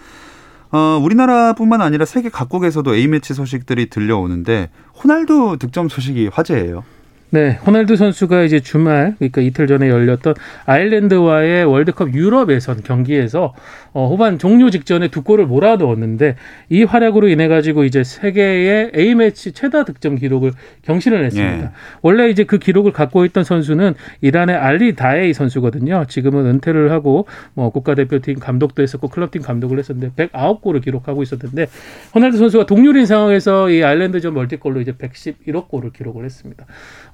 어, 0.72 1.00
우리나라뿐만 1.02 1.80
아니라 1.80 2.04
세계 2.04 2.28
각국에서도 2.28 2.94
A매치 2.94 3.34
소식들이 3.34 3.88
들려오는데 3.88 4.70
호날두 5.02 5.56
득점 5.58 5.88
소식이 5.88 6.28
화제예요. 6.28 6.84
네, 7.30 7.58
호날두 7.66 7.96
선수가 7.96 8.42
이제 8.42 8.60
주말 8.60 9.16
그러니까 9.18 9.40
이틀 9.40 9.66
전에 9.66 9.88
열렸던 9.88 10.34
아일랜드와의 10.64 11.64
월드컵 11.64 12.14
유럽 12.14 12.52
예선 12.52 12.82
경기에서 12.84 13.52
어, 13.92 14.08
후반 14.08 14.38
종료 14.38 14.70
직전에 14.70 15.08
두 15.08 15.22
골을 15.22 15.46
몰아넣었는데 15.46 16.36
이 16.68 16.84
활약으로 16.84 17.28
인해 17.28 17.48
가지고 17.48 17.84
이제 17.84 18.04
세계의 18.04 18.92
A 18.94 19.14
매치 19.16 19.52
최다 19.52 19.84
득점 19.84 20.16
기록을 20.16 20.52
경신을 20.82 21.24
했습니다. 21.24 21.64
예. 21.64 21.70
원래 22.02 22.28
이제 22.28 22.44
그 22.44 22.58
기록을 22.58 22.92
갖고 22.92 23.24
있던 23.24 23.42
선수는 23.42 23.94
이란의 24.20 24.54
알리 24.54 24.94
다에이 24.94 25.32
선수거든요. 25.32 26.04
지금은 26.08 26.46
은퇴를 26.46 26.92
하고 26.92 27.26
뭐 27.54 27.70
국가대표팀 27.70 28.38
감독도 28.38 28.82
했었고 28.82 29.08
클럽팀 29.08 29.42
감독을 29.42 29.78
했었는데 29.78 30.28
109골을 30.28 30.84
기록하고 30.84 31.22
있었는데 31.22 31.66
호날두 32.14 32.38
선수가 32.38 32.66
동률인 32.66 33.06
상황에서 33.06 33.70
이 33.70 33.82
아일랜드전 33.82 34.32
멀티골로 34.32 34.80
이제 34.80 34.92
111억 34.92 35.68
골을 35.68 35.90
기록을 35.90 36.24
했습니다. 36.24 36.66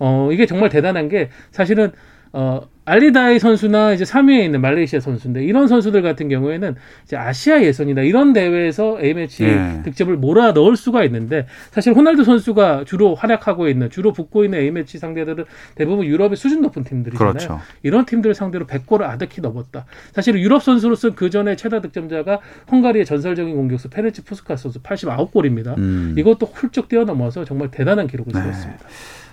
어, 0.05 0.31
이게 0.33 0.47
정말 0.47 0.69
대단한 0.69 1.09
게 1.09 1.29
사실은 1.53 1.93
어 2.33 2.63
알리다이 2.85 3.39
선수나 3.39 3.93
이제 3.93 4.03
3위에 4.03 4.43
있는 4.43 4.61
말레이시아 4.61 4.99
선수인데 4.99 5.45
이런 5.45 5.69
선수들 5.69 6.03
같은 6.03 6.29
경우에는 6.29 6.75
이제 7.05 7.17
아시아 7.17 7.63
예선이나 7.63 8.03
이런 8.03 8.33
대회에서 8.33 8.99
A매치 9.01 9.45
예. 9.45 9.83
득점을 9.85 10.17
몰아 10.17 10.53
넣을 10.53 10.77
수가 10.77 11.05
있는데 11.05 11.47
사실 11.71 11.93
호날두 11.93 12.25
선수가 12.25 12.85
주로 12.87 13.15
활약하고 13.15 13.69
있는 13.69 13.91
주로 13.91 14.13
붙고 14.13 14.45
있는 14.45 14.59
A매치 14.59 14.99
상대들은 14.99 15.45
대부분 15.77 16.07
유럽의 16.07 16.37
수준 16.37 16.63
높은 16.63 16.83
팀들이잖아요. 16.83 17.33
그렇죠. 17.33 17.61
이런 17.85 18.07
팀들을 18.07 18.35
상대로 18.35 18.67
100골을 18.67 19.03
아득히 19.03 19.41
넣었다. 19.41 19.85
사실 20.13 20.37
유럽 20.41 20.63
선수로서 20.63 21.15
그 21.15 21.31
전에 21.31 21.55
최다 21.55 21.83
득점자가 21.83 22.41
헝가리의 22.73 23.05
전설적인 23.05 23.55
공격수 23.55 23.91
페르치 23.91 24.25
푸스카스 24.25 24.65
선수 24.65 24.83
89골입니다. 24.83 25.79
음. 25.79 26.17
이것도 26.19 26.47
훌쩍 26.47 26.89
뛰어넘어서 26.89 27.45
정말 27.45 27.71
대단한 27.71 28.09
기록을 28.09 28.33
네. 28.33 28.41
세웠습니다. 28.41 28.87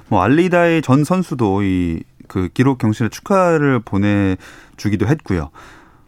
뭐 0.09 0.21
알리다의 0.21 0.81
전 0.81 1.03
선수도 1.03 1.63
이 1.63 2.01
그 2.29 2.47
기록 2.53 2.77
경신에 2.77 3.09
축하를 3.09 3.79
보내주기도 3.79 5.07
했고요. 5.07 5.49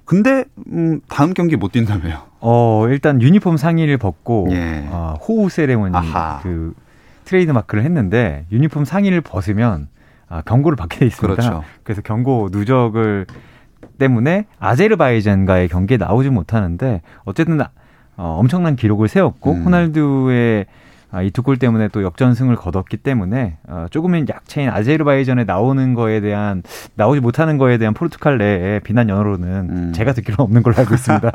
근데 0.05 0.45
음, 0.67 1.01
다음 1.09 1.33
경기 1.33 1.57
못 1.57 1.73
뛴다며요. 1.73 2.21
어, 2.39 2.85
일단 2.87 3.21
유니폼 3.21 3.57
상의를 3.57 3.97
벗고 3.97 4.47
예. 4.51 4.85
어, 4.89 5.15
호우 5.27 5.49
세레머니 5.49 5.95
아하. 5.95 6.39
그 6.43 6.73
트레이드 7.25 7.51
마크를 7.51 7.83
했는데 7.83 8.45
유니폼 8.51 8.85
상의를 8.85 9.21
벗으면 9.21 9.89
아, 10.29 10.41
경고를 10.41 10.75
받게 10.77 10.99
돼 10.99 11.05
있습니다. 11.07 11.41
그렇죠. 11.41 11.63
그래서 11.83 12.01
경고 12.01 12.49
누적을 12.51 13.25
때문에 13.97 14.45
아제르바이잔과의 14.59 15.67
경기에 15.67 15.97
나오지 15.97 16.29
못하는데 16.29 17.01
어쨌든 17.23 17.59
어, 17.61 17.67
엄청난 18.39 18.75
기록을 18.75 19.07
세웠고 19.07 19.53
음. 19.53 19.65
호날두의 19.65 20.65
아, 20.67 20.90
이 21.23 21.31
두 21.31 21.41
골 21.43 21.57
때문에 21.57 21.89
또 21.89 22.03
역전승을 22.03 22.55
거뒀기 22.55 22.97
때문에 22.97 23.57
어, 23.67 23.87
조금은 23.91 24.27
약체인 24.29 24.69
아제르바이잔에 24.69 25.43
나오는 25.43 25.93
거에 25.93 26.21
대한 26.21 26.63
나오지 26.95 27.19
못하는 27.19 27.57
거에 27.57 27.77
대한 27.77 27.93
포르투갈 27.93 28.37
내의 28.37 28.79
비난 28.79 29.09
여론은 29.09 29.69
음. 29.69 29.93
제가 29.93 30.13
듣기로 30.13 30.37
없는 30.43 30.63
걸로 30.63 30.77
알고 30.77 30.93
있습니다. 30.95 31.31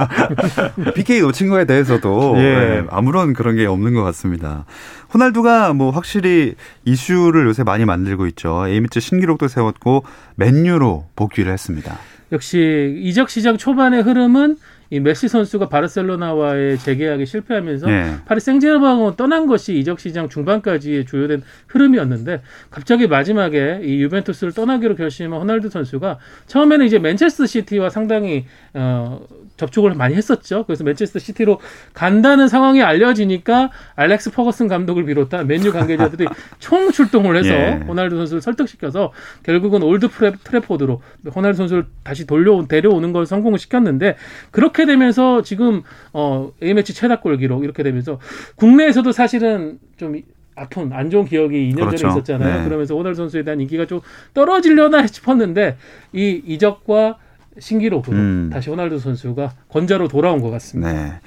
PK 0.95 1.21
놓친 1.21 1.49
거에 1.51 1.65
대해서도 1.67 2.35
예. 2.39 2.41
네, 2.43 2.85
아무런 2.91 3.33
그런 3.35 3.57
게 3.57 3.67
없는 3.67 3.95
것 3.95 4.03
같습니다. 4.05 4.65
호날두가 5.13 5.73
뭐 5.75 5.91
확실히 5.91 6.55
이슈를 6.85 7.47
요새 7.47 7.63
많이 7.63 7.85
만들고 7.85 8.27
있죠. 8.29 8.67
A매치 8.67 9.01
신기록도 9.01 9.49
세웠고 9.49 10.05
맨유로 10.37 11.07
복귀를 11.17 11.53
했습니다. 11.53 11.97
역시 12.33 12.97
이적 13.03 13.31
시장 13.31 13.57
초반의 13.57 14.03
흐름은 14.03 14.57
이 14.91 15.01
메시 15.01 15.29
선수가 15.29 15.69
바르셀로나와의 15.69 16.79
재계약에 16.79 17.25
실패하면서 17.25 17.91
예. 17.91 18.15
파리 18.27 18.41
생제르맹으로 18.41 19.17
떠난 19.17 19.47
것이 19.47 19.77
이적 19.79 20.01
시장 20.01 20.29
중반까지의 20.29 21.07
주요된 21.07 21.43
흐름이었는데 21.69 22.43
갑자기 22.71 23.07
마지막에 23.07 23.81
이 23.83 24.03
유벤투스를 24.03 24.53
떠나기로 24.53 24.95
결심한 24.95 25.41
호날두 25.41 25.71
선수가 25.71 26.19
처음에는 26.47 26.87
이제 26.87 26.99
맨체스터 26.99 27.47
시티와 27.47 27.91
상당히 27.91 28.47
어 28.75 29.27
접촉을 29.57 29.95
많이 29.95 30.15
했었죠. 30.15 30.65
그래서 30.67 30.85
맨체스터 30.85 31.19
시티로 31.19 31.61
간다는 31.95 32.49
상황이 32.49 32.83
알려지니까 32.83 33.71
알렉스 33.95 34.33
퍼거슨 34.33 34.69
감독을 34.69 35.05
비롯한 35.05 35.47
맨유 35.47 35.73
관계자들이 35.73 36.27
총 36.59 36.91
출동을 36.91 37.37
해서 37.37 37.49
예. 37.49 37.81
호날두 37.87 38.17
선수를 38.17 38.41
설득시켜서 38.41 39.13
결국은 39.43 39.83
올드 39.83 40.09
프레, 40.09 40.33
트래포드로 40.45 41.01
호날두 41.35 41.57
선수를 41.57 41.87
다시 42.05 42.27
돌려온 42.27 42.69
데려오는 42.69 43.13
걸 43.13 43.27
성공을 43.27 43.59
시켰는데 43.59 44.17
그렇게 44.51 44.87
되면서 44.87 45.43
지금 45.43 45.83
어 46.13 46.53
A매치 46.63 46.95
최다골 46.95 47.39
기록 47.39 47.65
이렇게 47.65 47.83
되면서 47.83 48.19
국내에서도 48.57 49.11
사실은 49.13 49.79
좀 49.97 50.21
아픈 50.55 50.91
안 50.93 51.11
좋은 51.11 51.27
기억이 51.27 51.71
2년 51.71 51.77
그렇죠. 51.81 51.97
전에 51.97 52.13
있었잖아요. 52.15 52.59
네. 52.59 52.65
그러면서 52.65 52.95
호날두 52.97 53.17
선수에 53.17 53.43
대한 53.43 53.61
인기가 53.61 53.87
좀 53.87 54.01
떨어지려나 54.33 55.07
싶었는데 55.07 55.77
이 56.15 56.43
이적과 56.47 57.19
신기록으로 57.59 58.17
음. 58.17 58.51
다시 58.53 58.71
호날두 58.71 58.99
선수가 58.99 59.53
권자로 59.69 60.09
돌아온 60.09 60.41
것 60.41 60.51
같습니다. 60.51 60.93
네. 60.93 61.21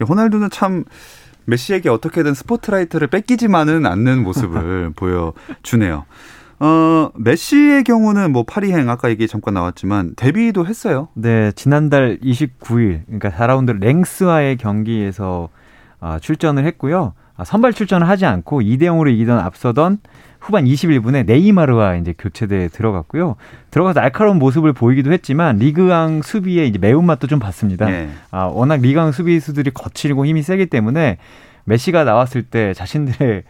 이 0.00 0.04
호날두는 0.04 0.50
참 0.50 0.84
메시에게 1.46 1.88
어떻게든 1.88 2.34
스포트라이트를 2.34 3.08
뺏기지만은 3.08 3.86
않는 3.86 4.22
모습을 4.22 4.90
보여주네요. 4.96 6.04
어, 6.60 7.10
메시의 7.16 7.84
경우는 7.84 8.32
뭐 8.32 8.44
파리행 8.44 8.88
아까 8.88 9.10
얘기 9.10 9.26
잠깐 9.26 9.54
나왔지만 9.54 10.14
데뷔도 10.16 10.66
했어요. 10.66 11.08
네, 11.14 11.52
지난달 11.52 12.18
29일, 12.22 13.02
그러니까 13.06 13.30
4라운드 13.30 13.78
랭스와의 13.78 14.56
경기에서 14.56 15.48
아, 16.00 16.18
출전을 16.18 16.64
했고요. 16.66 17.14
아, 17.36 17.44
선발 17.44 17.72
출전을 17.72 18.08
하지 18.08 18.26
않고 18.26 18.60
2대 18.60 18.82
0으로 18.82 19.12
이기던 19.12 19.38
앞서던 19.38 19.98
후반 20.44 20.66
21분에 20.66 21.24
네이마르와 21.24 21.96
이제 21.96 22.14
교체대에 22.18 22.68
들어갔고요. 22.68 23.36
들어가서 23.70 24.00
날카로운 24.00 24.38
모습을 24.38 24.74
보이기도 24.74 25.10
했지만 25.10 25.56
리그앙 25.56 26.20
수비에 26.20 26.66
이제 26.66 26.78
매운맛도 26.78 27.28
좀 27.28 27.38
봤습니다. 27.38 27.86
네. 27.86 28.10
아, 28.30 28.44
워낙 28.44 28.82
리그앙 28.82 29.12
수비수들이 29.12 29.70
거칠고 29.70 30.26
힘이 30.26 30.42
세기 30.42 30.66
때문에 30.66 31.16
메시가 31.64 32.04
나왔을 32.04 32.42
때 32.42 32.74
자신들의 32.74 33.44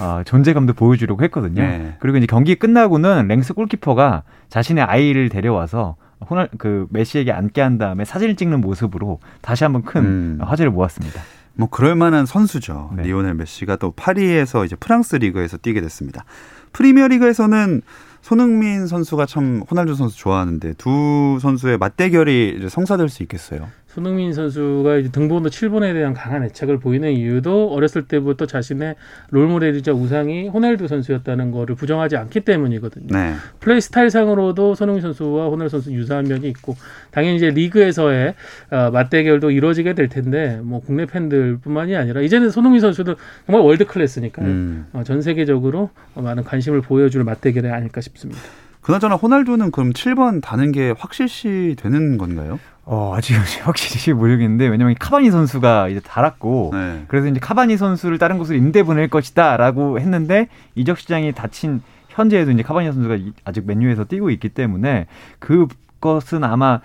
어, 0.00 0.22
존재감도 0.24 0.72
보여주려고 0.72 1.22
했거든요. 1.22 1.62
네. 1.62 1.94
그리고 2.00 2.18
이제 2.18 2.26
경기 2.26 2.56
끝나고는 2.56 3.28
랭스 3.28 3.54
골키퍼가 3.54 4.24
자신의 4.48 4.82
아이를 4.82 5.28
데려와서 5.28 5.94
호날 6.28 6.48
그 6.58 6.88
메시에게 6.90 7.30
안게 7.30 7.60
한 7.60 7.78
다음에 7.78 8.04
사진을 8.04 8.34
찍는 8.34 8.60
모습으로 8.60 9.20
다시 9.40 9.62
한번 9.62 9.82
큰 9.82 10.04
음. 10.04 10.38
화제를 10.40 10.72
모았습니다. 10.72 11.20
뭐 11.54 11.68
그럴 11.68 11.94
만한 11.94 12.26
선수죠. 12.26 12.92
네. 12.96 13.02
리오넬 13.04 13.34
메시가 13.34 13.76
또 13.76 13.90
파리에서 13.92 14.64
이제 14.64 14.76
프랑스 14.76 15.16
리그에서 15.16 15.56
뛰게 15.56 15.80
됐습니다. 15.80 16.24
프리미어 16.72 17.08
리그에서는 17.08 17.82
손흥민 18.22 18.86
선수가 18.86 19.26
참 19.26 19.62
호날두 19.70 19.94
선수 19.94 20.18
좋아하는데 20.18 20.74
두 20.74 21.38
선수의 21.40 21.78
맞대결이 21.78 22.56
이제 22.58 22.68
성사될 22.68 23.08
수 23.08 23.22
있겠어요. 23.22 23.68
손흥민 23.94 24.32
선수가 24.32 24.98
이제 24.98 25.10
등번호 25.10 25.48
7번에 25.48 25.92
대한 25.92 26.14
강한 26.14 26.44
애착을 26.44 26.78
보이는 26.78 27.10
이유도 27.10 27.72
어렸을 27.72 28.06
때부터 28.06 28.46
자신의 28.46 28.94
롤모델이자 29.30 29.92
우상이 29.92 30.48
호날두 30.48 30.86
선수였다는 30.86 31.50
거를 31.50 31.74
부정하지 31.74 32.16
않기 32.16 32.40
때문이거든요. 32.42 33.08
네. 33.10 33.34
플레이 33.58 33.80
스타일상으로도 33.80 34.76
손흥민 34.76 35.02
선수와 35.02 35.48
호날두 35.48 35.70
선수 35.70 35.92
유사한 35.92 36.26
면이 36.26 36.48
있고 36.50 36.76
당연히 37.10 37.36
이제 37.36 37.50
리그에서의 37.50 38.34
어, 38.70 38.90
맞대결도 38.92 39.50
이루어지게 39.50 39.94
될 39.94 40.08
텐데 40.08 40.60
뭐 40.62 40.80
국내 40.80 41.04
팬들뿐만이 41.06 41.96
아니라 41.96 42.20
이제는 42.20 42.50
손흥민 42.50 42.80
선수도 42.80 43.16
정말 43.46 43.62
월드 43.62 43.86
클래스니까요. 43.86 44.46
음. 44.46 44.86
어, 44.92 45.02
전 45.02 45.20
세계적으로 45.20 45.90
어, 46.14 46.22
많은 46.22 46.44
관심을 46.44 46.80
보여줄 46.80 47.24
맞대결이 47.24 47.68
아닐까 47.68 48.00
싶습니다. 48.00 48.40
그나저나 48.82 49.16
호날두는 49.16 49.72
그럼 49.72 49.92
7번 49.92 50.40
다는 50.40 50.72
게 50.72 50.94
확실시 50.96 51.76
되는 51.78 52.18
건가요? 52.18 52.58
어, 52.84 53.14
아직 53.16 53.34
확실히 53.62 54.12
모르겠는데 54.14 54.66
왜냐면 54.66 54.94
카바니 54.98 55.30
선수가 55.30 55.88
이제 55.88 56.00
달았고 56.00 56.70
네. 56.72 57.04
그래서 57.08 57.28
이제 57.28 57.38
카바니 57.40 57.76
선수를 57.76 58.18
다른 58.18 58.38
곳으로 58.38 58.56
임대 58.58 58.82
보낼 58.82 59.08
것이다라고 59.08 60.00
했는데 60.00 60.48
이적 60.74 60.98
시장이 60.98 61.32
닫힌 61.32 61.82
현재에도 62.08 62.50
이제 62.50 62.62
카바니 62.62 62.90
선수가 62.92 63.14
이- 63.16 63.32
아직 63.44 63.66
맨유에서 63.66 64.04
뛰고 64.04 64.30
있기 64.30 64.48
때문에 64.50 65.06
그것은 65.38 66.42
아마 66.44 66.80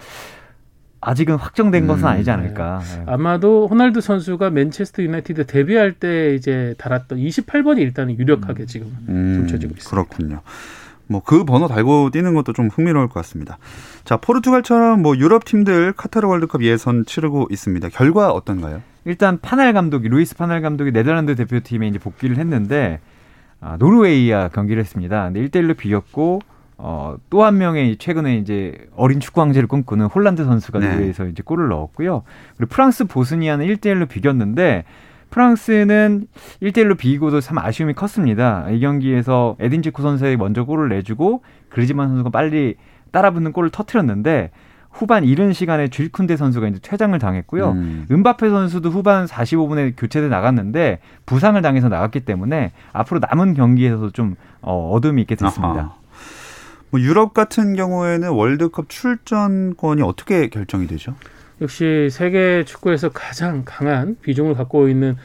아직은 1.02 1.36
확정된 1.36 1.86
것은 1.86 2.04
음, 2.04 2.08
아니지 2.08 2.32
않을까. 2.32 2.80
네. 2.84 3.04
아마도 3.06 3.68
호날두 3.68 4.02
선수가 4.02 4.50
맨체스터 4.50 5.04
유나이티드 5.04 5.46
데뷔할 5.46 5.94
때 5.94 6.34
이제 6.34 6.74
달았던 6.80 7.20
28번이 7.20 7.78
일단은 7.80 8.18
유력하게 8.18 8.66
지금 8.66 8.88
음, 9.10 9.38
펼쳐지고 9.40 9.74
있습니다. 9.76 9.90
그렇군요. 9.90 10.42
뭐 11.08 11.22
그 11.22 11.44
번호 11.44 11.68
달고 11.68 12.10
뛰는 12.12 12.34
것도 12.34 12.54
좀 12.54 12.68
흥미로울 12.68 13.08
것 13.08 13.16
같습니다. 13.16 13.58
자, 14.04 14.18
포르투갈처럼 14.18 15.02
뭐 15.02 15.16
유럽 15.18 15.46
팀들 15.46 15.94
카타르 15.94 16.28
월드컵 16.28 16.64
예선 16.64 17.06
치르고 17.06 17.48
있습니다. 17.52 17.90
결과 17.90 18.32
어떤가요? 18.32 18.82
일단 19.06 19.40
판할 19.42 19.74
감독이 19.74 20.10
루이스 20.10 20.36
판할 20.36 20.62
감독이 20.62 20.92
네덜란드 20.92 21.36
대표팀에 21.36 21.88
이제 21.88 22.00
복귀를 22.00 22.38
했는데 22.38 23.00
아, 23.62 23.78
노르웨이와 23.78 24.50
경기를 24.50 24.82
했습니다. 24.82 25.26
근데 25.26 25.48
1대1로 25.48 25.78
비겼고 25.78 26.42
어, 26.78 27.16
또 27.30 27.44
한 27.46 27.58
명의 27.58 27.98
최근에 27.98 28.38
이제 28.38 28.76
어린 28.96 29.20
축구 29.20 29.42
황제를 29.42 29.68
꿈꾸는 29.68 30.08
홀란드 30.08 30.44
선수가 30.44 30.80
네. 30.80 30.90
노르웨이에서 30.90 31.26
이제 31.28 31.42
골을 31.44 31.70
넣었고요. 31.70 32.24
그리고 32.58 32.70
프랑스 32.70 33.06
보스니아는 33.06 33.66
1대1로 33.68 34.10
비겼는데 34.10 34.84
프랑스는 35.36 36.28
1대1로 36.62 36.98
비기고도 36.98 37.42
참 37.42 37.58
아쉬움이 37.58 37.94
컸습니다. 37.94 38.70
이 38.70 38.80
경기에서 38.80 39.58
에딘 39.60 39.82
지코 39.82 40.02
선수에 40.02 40.38
먼저 40.38 40.64
골을 40.64 40.88
내주고 40.88 41.44
그리지만 41.68 42.08
선수가 42.08 42.30
빨리 42.30 42.76
따라붙는 43.12 43.52
골을 43.52 43.70
터트렸는데 43.70 44.52
후반 44.92 45.26
이른 45.26 45.52
시간에 45.52 45.90
줄쿤데 45.90 46.38
선수가 46.38 46.70
이제 46.70 46.80
퇴장을 46.82 47.20
당했고요. 47.20 47.72
음. 47.72 48.06
은바페 48.10 48.48
선수도 48.50 48.90
후반 48.90 49.26
45분에 49.26 49.96
교체돼 49.98 50.30
나갔는데 50.30 51.00
부상을 51.26 51.62
당해서 51.62 51.90
나갔기 51.90 52.22
때문에 52.22 52.72
앞으로 52.94 53.20
남은 53.20 53.56
경기에서도 53.56 54.12
좀 54.12 54.36
어, 54.62 54.90
어둠이 54.94 55.24
있게 55.24 55.36
됐습니다. 55.36 55.68
아하. 55.68 55.96
뭐 56.92 57.02
유럽 57.02 57.34
같은 57.34 57.76
경우에는 57.76 58.30
월드컵 58.30 58.88
출전권이 58.88 60.02
어떻게 60.02 60.48
결정이 60.48 60.88
되죠? 60.88 61.14
역시 61.62 62.10
세계 62.12 62.64
축구에서 62.66 63.10
가장 63.10 63.64
강한 63.66 64.18
비중을 64.22 64.56
갖고 64.56 64.90
있는 64.90 65.16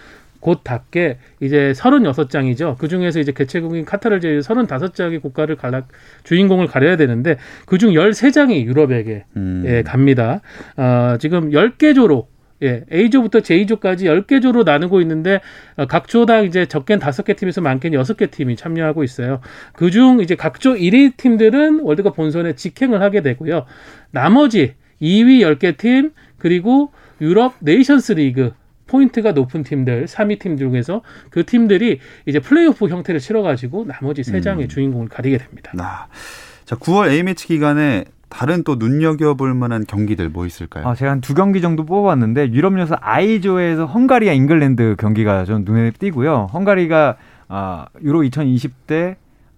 곧답게 0.40 1.18
이제 1.40 1.72
36장이죠. 1.76 2.78
그 2.78 2.88
중에서 2.88 3.20
이제 3.20 3.32
개최국인 3.32 3.84
카타르를 3.84 4.20
제외 4.20 4.38
35장의 4.40 5.20
국가를 5.20 5.56
갈라, 5.56 5.82
주인공을 6.24 6.66
가려야 6.66 6.96
되는데 6.96 7.36
그중 7.66 7.90
13장이 7.90 8.64
유럽에게 8.64 9.24
음. 9.36 9.62
예, 9.66 9.82
갑니다. 9.82 10.40
어, 10.76 11.16
지금 11.20 11.50
10개 11.50 11.94
조로 11.94 12.28
예, 12.62 12.84
A조부터 12.92 13.40
J조까지 13.40 14.06
10개 14.06 14.42
조로 14.42 14.64
나누고 14.64 15.00
있는데 15.02 15.40
어, 15.76 15.86
각 15.86 16.08
조당 16.08 16.44
이제 16.44 16.66
적게는 16.66 17.00
5개 17.00 17.36
팀에서 17.36 17.60
많게는 17.60 17.98
6개 18.00 18.30
팀이 18.30 18.56
참여하고 18.56 19.02
있어요. 19.04 19.40
그중 19.74 20.20
이제 20.20 20.34
각조 20.34 20.74
1위 20.74 21.16
팀들은 21.16 21.80
월드컵 21.80 22.16
본선에 22.16 22.54
직행을 22.54 23.00
하게 23.00 23.22
되고요. 23.22 23.64
나머지 24.10 24.74
2위 25.00 25.40
10개 25.40 25.76
팀 25.76 26.10
그리고 26.38 26.92
유럽 27.20 27.54
네이션스 27.60 28.12
리그 28.12 28.52
포인트가 28.86 29.32
높은 29.32 29.62
팀들, 29.62 30.06
3위 30.06 30.40
팀 30.40 30.56
중에서 30.56 31.02
그 31.30 31.44
팀들이 31.46 32.00
이제 32.26 32.40
플레이오프 32.40 32.88
형태를 32.88 33.20
치러가지고 33.20 33.86
나머지 33.86 34.24
세 34.24 34.40
장의 34.40 34.66
음. 34.66 34.68
주인공을 34.68 35.08
가리게 35.08 35.38
됩니다. 35.38 35.72
아, 35.78 36.06
자, 36.64 36.74
9월 36.76 37.08
A매치 37.10 37.46
기간에 37.46 38.04
다른 38.28 38.64
또 38.64 38.74
눈여겨볼 38.76 39.54
만한 39.54 39.84
경기들 39.86 40.28
뭐 40.28 40.44
있을까요? 40.44 40.88
아, 40.88 40.94
제가 40.96 41.12
한 41.12 41.20
두 41.20 41.34
경기 41.34 41.60
정도 41.60 41.84
뽑아봤는데 41.84 42.52
유럽 42.52 42.76
예선 42.80 42.96
I조에서 43.00 43.86
헝가리와 43.86 44.32
잉글랜드 44.32 44.96
경기가 44.98 45.44
좀 45.44 45.62
눈에 45.64 45.92
띄고요. 45.92 46.48
헝가리가 46.52 47.16
아, 47.48 47.86
유로 48.02 48.22
2020때 48.22 49.16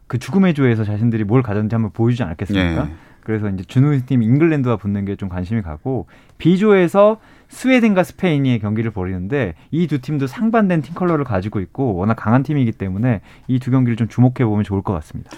그 0.09 0.19
죽음의 0.19 0.53
조에서 0.53 0.85
자신들이 0.85 1.25
뭘 1.25 1.43
가졌는지 1.43 1.75
한번 1.75 1.91
보여주지 1.93 2.23
않았겠습니까? 2.23 2.87
예. 2.87 2.93
그래서 3.25 3.49
이제 3.49 3.63
준우승팀 3.65 4.23
잉글랜드와 4.23 4.77
붙는 4.77 5.05
게 5.05 5.17
좀 5.17 5.29
관심이 5.29 5.63
가고 5.63 6.07
B조에서 6.39 7.19
스웨덴과 7.49 8.03
스페인이 8.03 8.59
경기를 8.61 8.91
벌이는데 8.91 9.55
이 9.71 9.87
두 9.87 10.01
팀도 10.01 10.27
상반된 10.27 10.83
팀 10.83 10.95
컬러를 10.95 11.25
가지고 11.25 11.61
있고 11.61 11.95
워낙 11.95 12.15
강한 12.15 12.43
팀이기 12.43 12.73
때문에 12.73 13.21
이 13.49 13.59
두 13.59 13.71
경기를 13.71 13.97
좀 13.97 14.09
주목해 14.09 14.45
보면 14.45 14.65
좋을 14.65 14.83
것 14.83 14.93
같습니다. 14.95 15.31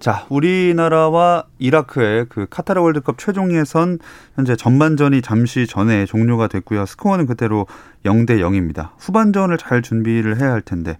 자, 0.00 0.26
우리나라와 0.28 1.44
이라크의 1.58 2.26
그 2.28 2.46
카타르 2.50 2.80
월드컵 2.82 3.16
최종 3.16 3.56
예선 3.56 3.98
현재 4.34 4.56
전반전이 4.56 5.22
잠시 5.22 5.66
전에 5.66 6.04
종료가 6.04 6.48
됐고요. 6.48 6.84
스코어는 6.84 7.26
그대로 7.26 7.66
0대 8.04 8.40
0입니다. 8.40 8.90
후반전을 8.98 9.56
잘 9.56 9.80
준비를 9.80 10.40
해야 10.40 10.52
할 10.52 10.60
텐데 10.60 10.98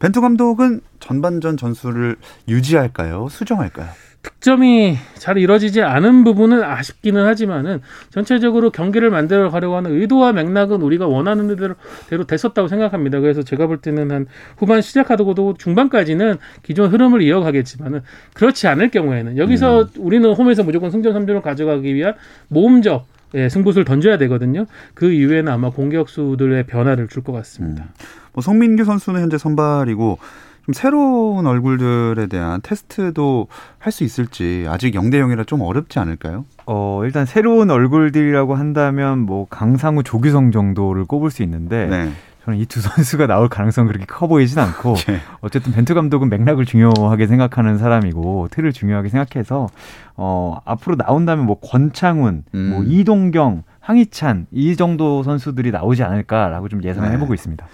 벤투 0.00 0.20
감독은 0.20 0.80
전반전 1.00 1.56
전술을 1.56 2.16
유지할까요? 2.48 3.28
수정할까요? 3.30 3.88
득점이 4.22 4.96
잘 5.14 5.36
이뤄지지 5.38 5.82
않은 5.82 6.24
부분은 6.24 6.62
아쉽기는 6.62 7.24
하지만은 7.24 7.80
전체적으로 8.10 8.70
경기를 8.70 9.10
만들어 9.10 9.50
가려고 9.50 9.76
하는 9.76 9.92
의도와 10.00 10.32
맥락은 10.32 10.80
우리가 10.80 11.06
원하는 11.06 11.54
대로, 11.56 11.74
대로 12.08 12.24
됐었다고 12.24 12.68
생각합니다. 12.68 13.20
그래서 13.20 13.42
제가 13.42 13.66
볼 13.66 13.78
때는 13.78 14.10
한 14.10 14.26
후반 14.56 14.80
시작하고도 14.80 15.54
중반까지는 15.58 16.38
기존 16.62 16.90
흐름을 16.92 17.22
이어가겠지만은 17.22 18.02
그렇지 18.34 18.68
않을 18.68 18.90
경우에는 18.90 19.38
여기서 19.38 19.88
우리는 19.98 20.32
홈에서 20.32 20.62
무조건 20.62 20.90
승점 20.90 21.14
3점을 21.14 21.40
가져가기 21.42 21.94
위한 21.94 22.14
모험적 22.48 23.06
예, 23.34 23.48
승부수를 23.48 23.86
던져야 23.86 24.18
되거든요. 24.18 24.66
그 24.92 25.10
이후에는 25.10 25.50
아마 25.50 25.70
공격수들의 25.70 26.64
변화를 26.66 27.08
줄 27.08 27.22
것 27.22 27.32
같습니다. 27.32 27.86
뭐 28.34 28.42
송민규 28.42 28.84
선수는 28.84 29.22
현재 29.22 29.38
선발이고 29.38 30.18
좀 30.64 30.72
새로운 30.74 31.46
얼굴들에 31.46 32.26
대한 32.26 32.60
테스트도 32.62 33.48
할 33.78 33.92
수 33.92 34.04
있을지 34.04 34.64
아직 34.68 34.94
0대 34.94 35.14
0이라 35.16 35.46
좀 35.46 35.60
어렵지 35.60 35.98
않을까요? 35.98 36.44
어, 36.66 37.02
일단 37.04 37.26
새로운 37.26 37.70
얼굴들이라고 37.70 38.54
한다면 38.54 39.18
뭐 39.20 39.46
강상우, 39.50 40.02
조규성 40.04 40.52
정도를 40.52 41.04
꼽을 41.04 41.30
수 41.30 41.42
있는데 41.42 41.86
네. 41.86 42.12
저는 42.44 42.58
이 42.58 42.66
두 42.66 42.80
선수가 42.82 43.26
나올 43.26 43.48
가능성 43.48 43.86
은 43.86 43.88
그렇게 43.88 44.06
커 44.06 44.26
보이진 44.26 44.58
않고 44.58 44.94
예. 45.10 45.20
어쨌든 45.40 45.72
벤투 45.72 45.94
감독은 45.94 46.28
맥락을 46.28 46.64
중요하게 46.64 47.26
생각하는 47.26 47.78
사람이고 47.78 48.48
틀을 48.50 48.72
중요하게 48.72 49.10
생각해서 49.10 49.68
어 50.16 50.56
앞으로 50.64 50.96
나온다면 50.96 51.44
뭐 51.46 51.58
권창훈, 51.60 52.44
음. 52.54 52.70
뭐 52.70 52.84
이동경, 52.84 53.62
황희찬 53.80 54.46
이 54.52 54.76
정도 54.76 55.22
선수들이 55.22 55.70
나오지 55.70 56.02
않을까라고 56.02 56.68
좀 56.68 56.82
예상을 56.82 57.08
네. 57.08 57.16
해보고 57.16 57.34
있습니다. 57.34 57.66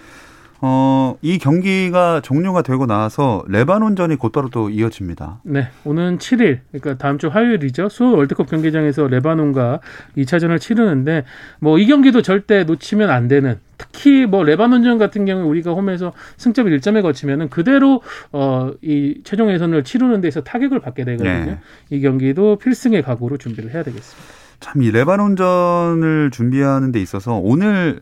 어, 0.61 1.17
이 1.23 1.39
경기가 1.39 2.21
종료가 2.21 2.63
되고 2.63 2.87
나서 2.87 3.45
레바논전이 3.49 4.17
곧바로 4.17 4.49
또 4.51 4.71
이어집니다. 4.71 5.41
네, 5.45 5.69
오는 5.85 6.19
7일, 6.19 6.61
그러니까 6.73 6.99
다음 6.99 7.19
주 7.19 7.29
화요일이죠. 7.29 7.89
수원 7.89 8.15
월드컵 8.15 8.49
경기장에서 8.51 9.07
레바논과 9.07 9.79
2차전을 10.17 10.59
치르는데 10.61 11.25
뭐 11.61 11.79
이 11.79 11.87
경기도 11.87 12.23
절대 12.23 12.65
놓치면 12.65 13.09
안 13.11 13.29
되는. 13.29 13.61
특히 13.79 14.27
뭐 14.27 14.43
레바논전 14.43 14.99
같은 14.99 15.25
경우 15.25 15.49
우리가 15.49 15.71
홈에서 15.73 16.13
승점 16.37 16.67
1점에 16.67 17.03
거치면은 17.03 17.49
그대로 17.49 18.03
어 18.33 18.73
이 18.83 19.21
최종 19.23 19.53
예선을 19.53 19.85
치르는 19.85 20.21
데서 20.21 20.43
타격을 20.43 20.81
받게 20.81 21.05
되거든요. 21.05 21.45
네. 21.45 21.59
이 21.91 22.01
경기도 22.01 22.57
필승의 22.57 23.03
각오로 23.03 23.37
준비를 23.37 23.73
해야 23.73 23.85
되겠습니다. 23.85 24.29
참 24.59 24.83
이 24.83 24.91
레바논전을 24.91 26.31
준비하는 26.33 26.91
데 26.91 27.01
있어서 27.01 27.35
오늘 27.37 28.01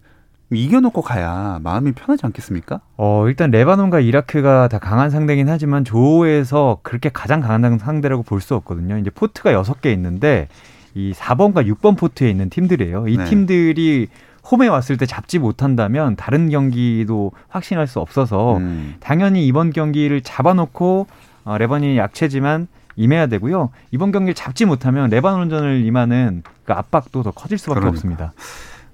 이겨놓고 0.50 1.02
가야 1.02 1.58
마음이 1.62 1.92
편하지 1.92 2.24
않겠습니까? 2.26 2.80
어 2.96 3.26
일단 3.28 3.50
레바논과 3.50 4.00
이라크가 4.00 4.68
다 4.68 4.78
강한 4.78 5.10
상대긴 5.10 5.48
하지만 5.48 5.84
조에서 5.84 6.78
그렇게 6.82 7.08
가장 7.12 7.40
강한 7.40 7.78
상대라고 7.78 8.22
볼 8.22 8.40
수 8.40 8.54
없거든요. 8.54 8.98
이제 8.98 9.10
포트가 9.10 9.52
여섯 9.52 9.80
개 9.80 9.92
있는데 9.92 10.48
이 10.94 11.12
4번과 11.12 11.66
6번 11.74 11.98
포트에 11.98 12.30
있는 12.30 12.48
팀들이에요. 12.48 13.08
이 13.08 13.16
네. 13.16 13.24
팀들이 13.24 14.08
홈에 14.50 14.68
왔을 14.68 14.96
때 14.96 15.06
잡지 15.06 15.38
못한다면 15.40 16.14
다른 16.14 16.48
경기도 16.48 17.32
확신할 17.48 17.88
수 17.88 17.98
없어서 17.98 18.58
음. 18.58 18.94
당연히 19.00 19.46
이번 19.46 19.70
경기를 19.70 20.20
잡아놓고 20.20 21.06
어, 21.44 21.58
레바논이 21.58 21.98
약체지만 21.98 22.68
임해야 22.94 23.26
되고요. 23.26 23.70
이번 23.90 24.12
경기를 24.12 24.34
잡지 24.34 24.64
못하면 24.64 25.10
레바논전을 25.10 25.84
임하는 25.84 26.42
그 26.64 26.72
압박도 26.72 27.22
더 27.24 27.30
커질 27.32 27.58
수밖에 27.58 27.80
그러니까. 27.80 27.96
없습니다. 27.96 28.32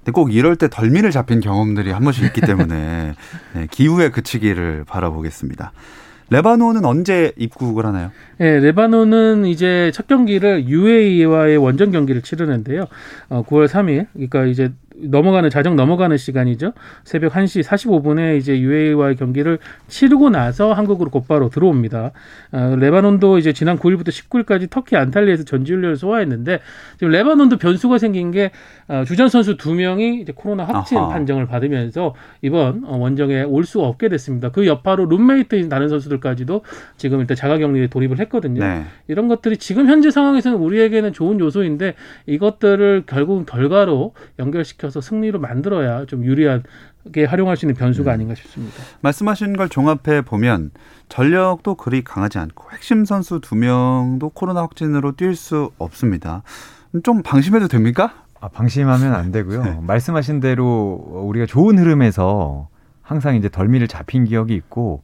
근데 0.03 0.11
꼭 0.11 0.33
이럴 0.33 0.57
때 0.57 0.67
덜미를 0.69 1.11
잡힌 1.11 1.39
경험들이 1.39 1.91
한 1.91 2.03
번씩 2.03 2.25
있기 2.25 2.41
때문에 2.41 3.13
네, 3.55 3.67
기후에 3.71 4.09
그치기를 4.09 4.83
바라보겠습니다. 4.85 5.71
레바논은 6.29 6.83
언제 6.83 7.31
입국을 7.37 7.85
하나요? 7.85 8.11
예, 8.39 8.59
레바논은 8.59 9.45
이제 9.45 9.91
첫 9.93 10.07
경기를 10.07 10.67
UAE와의 10.67 11.57
원정 11.57 11.91
경기를 11.91 12.21
치르는데요. 12.21 12.85
어, 13.29 13.43
9월 13.43 13.67
3일, 13.67 14.07
그러니까 14.13 14.45
이제 14.45 14.73
넘어가는 15.09 15.49
자정 15.49 15.75
넘어가는 15.75 16.15
시간이죠. 16.17 16.73
새벽 17.03 17.33
1시 17.33 17.63
45분에 17.63 18.37
이제 18.37 18.59
UAE와의 18.59 19.15
경기를 19.15 19.59
치르고 19.87 20.29
나서 20.29 20.73
한국으로 20.73 21.09
곧바로 21.09 21.49
들어옵니다. 21.49 22.11
어, 22.51 22.75
레바논도 22.77 23.37
이제 23.37 23.53
지난 23.53 23.77
9일부터 23.77 24.09
19일까지 24.09 24.69
터키 24.69 24.95
안탈리아에서 24.95 25.43
전지훈련을 25.43 25.95
소화했는데 25.95 26.59
지금 26.97 27.11
레바논도 27.11 27.57
변수가 27.57 27.97
생긴 27.97 28.31
게 28.31 28.51
어, 28.87 29.03
주전 29.05 29.29
선수 29.29 29.57
두 29.57 29.73
명이 29.73 30.21
이제 30.21 30.33
코로나 30.35 30.63
확진 30.63 30.97
아하. 30.97 31.09
판정을 31.09 31.47
받으면서 31.47 32.15
이번 32.41 32.83
어, 32.85 32.97
원정에 32.97 33.43
올 33.43 33.65
수가 33.65 33.87
없게 33.87 34.09
됐습니다. 34.09 34.49
그 34.49 34.67
여파로 34.67 35.05
룸메이트인 35.05 35.69
다른 35.69 35.89
선수들까지도 35.89 36.61
지금 36.97 37.19
일단 37.19 37.35
자가격리에 37.35 37.87
돌입을 37.87 38.19
했거든요. 38.19 38.63
네. 38.63 38.83
이런 39.07 39.27
것들이 39.27 39.57
지금 39.57 39.87
현재 39.87 40.11
상황에서는 40.11 40.57
우리에게는 40.57 41.13
좋은 41.13 41.39
요소인데 41.39 41.95
이것들을 42.25 43.03
결국 43.05 43.45
결과로 43.45 44.13
연결시켜서 44.39 44.92
승리로 45.01 45.39
만들어야 45.39 46.05
좀 46.05 46.23
유리하게 46.25 47.25
활용할 47.27 47.57
수 47.57 47.65
있는 47.65 47.75
변수가 47.75 48.11
아닌가 48.11 48.35
싶습니다. 48.35 48.75
말씀하신 49.01 49.55
걸 49.57 49.69
종합해 49.69 50.21
보면 50.21 50.71
전력도 51.09 51.75
그리 51.75 52.03
강하지 52.03 52.39
않고 52.39 52.71
핵심 52.71 53.05
선수 53.05 53.39
두 53.41 53.55
명도 53.55 54.29
코로나 54.29 54.61
확진으로 54.61 55.13
뛸 55.13 55.35
수 55.35 55.71
없습니다. 55.77 56.43
좀 57.03 57.21
방심해도 57.23 57.67
됩니까? 57.67 58.13
아, 58.39 58.47
방심하면 58.49 59.13
안 59.15 59.31
되고요. 59.31 59.63
네. 59.63 59.79
말씀하신 59.81 60.39
대로 60.39 61.23
우리가 61.27 61.45
좋은 61.45 61.77
흐름에서 61.79 62.67
항상 63.01 63.35
이제 63.35 63.49
덜미를 63.49 63.87
잡힌 63.87 64.25
기억이 64.25 64.53
있고 64.55 65.01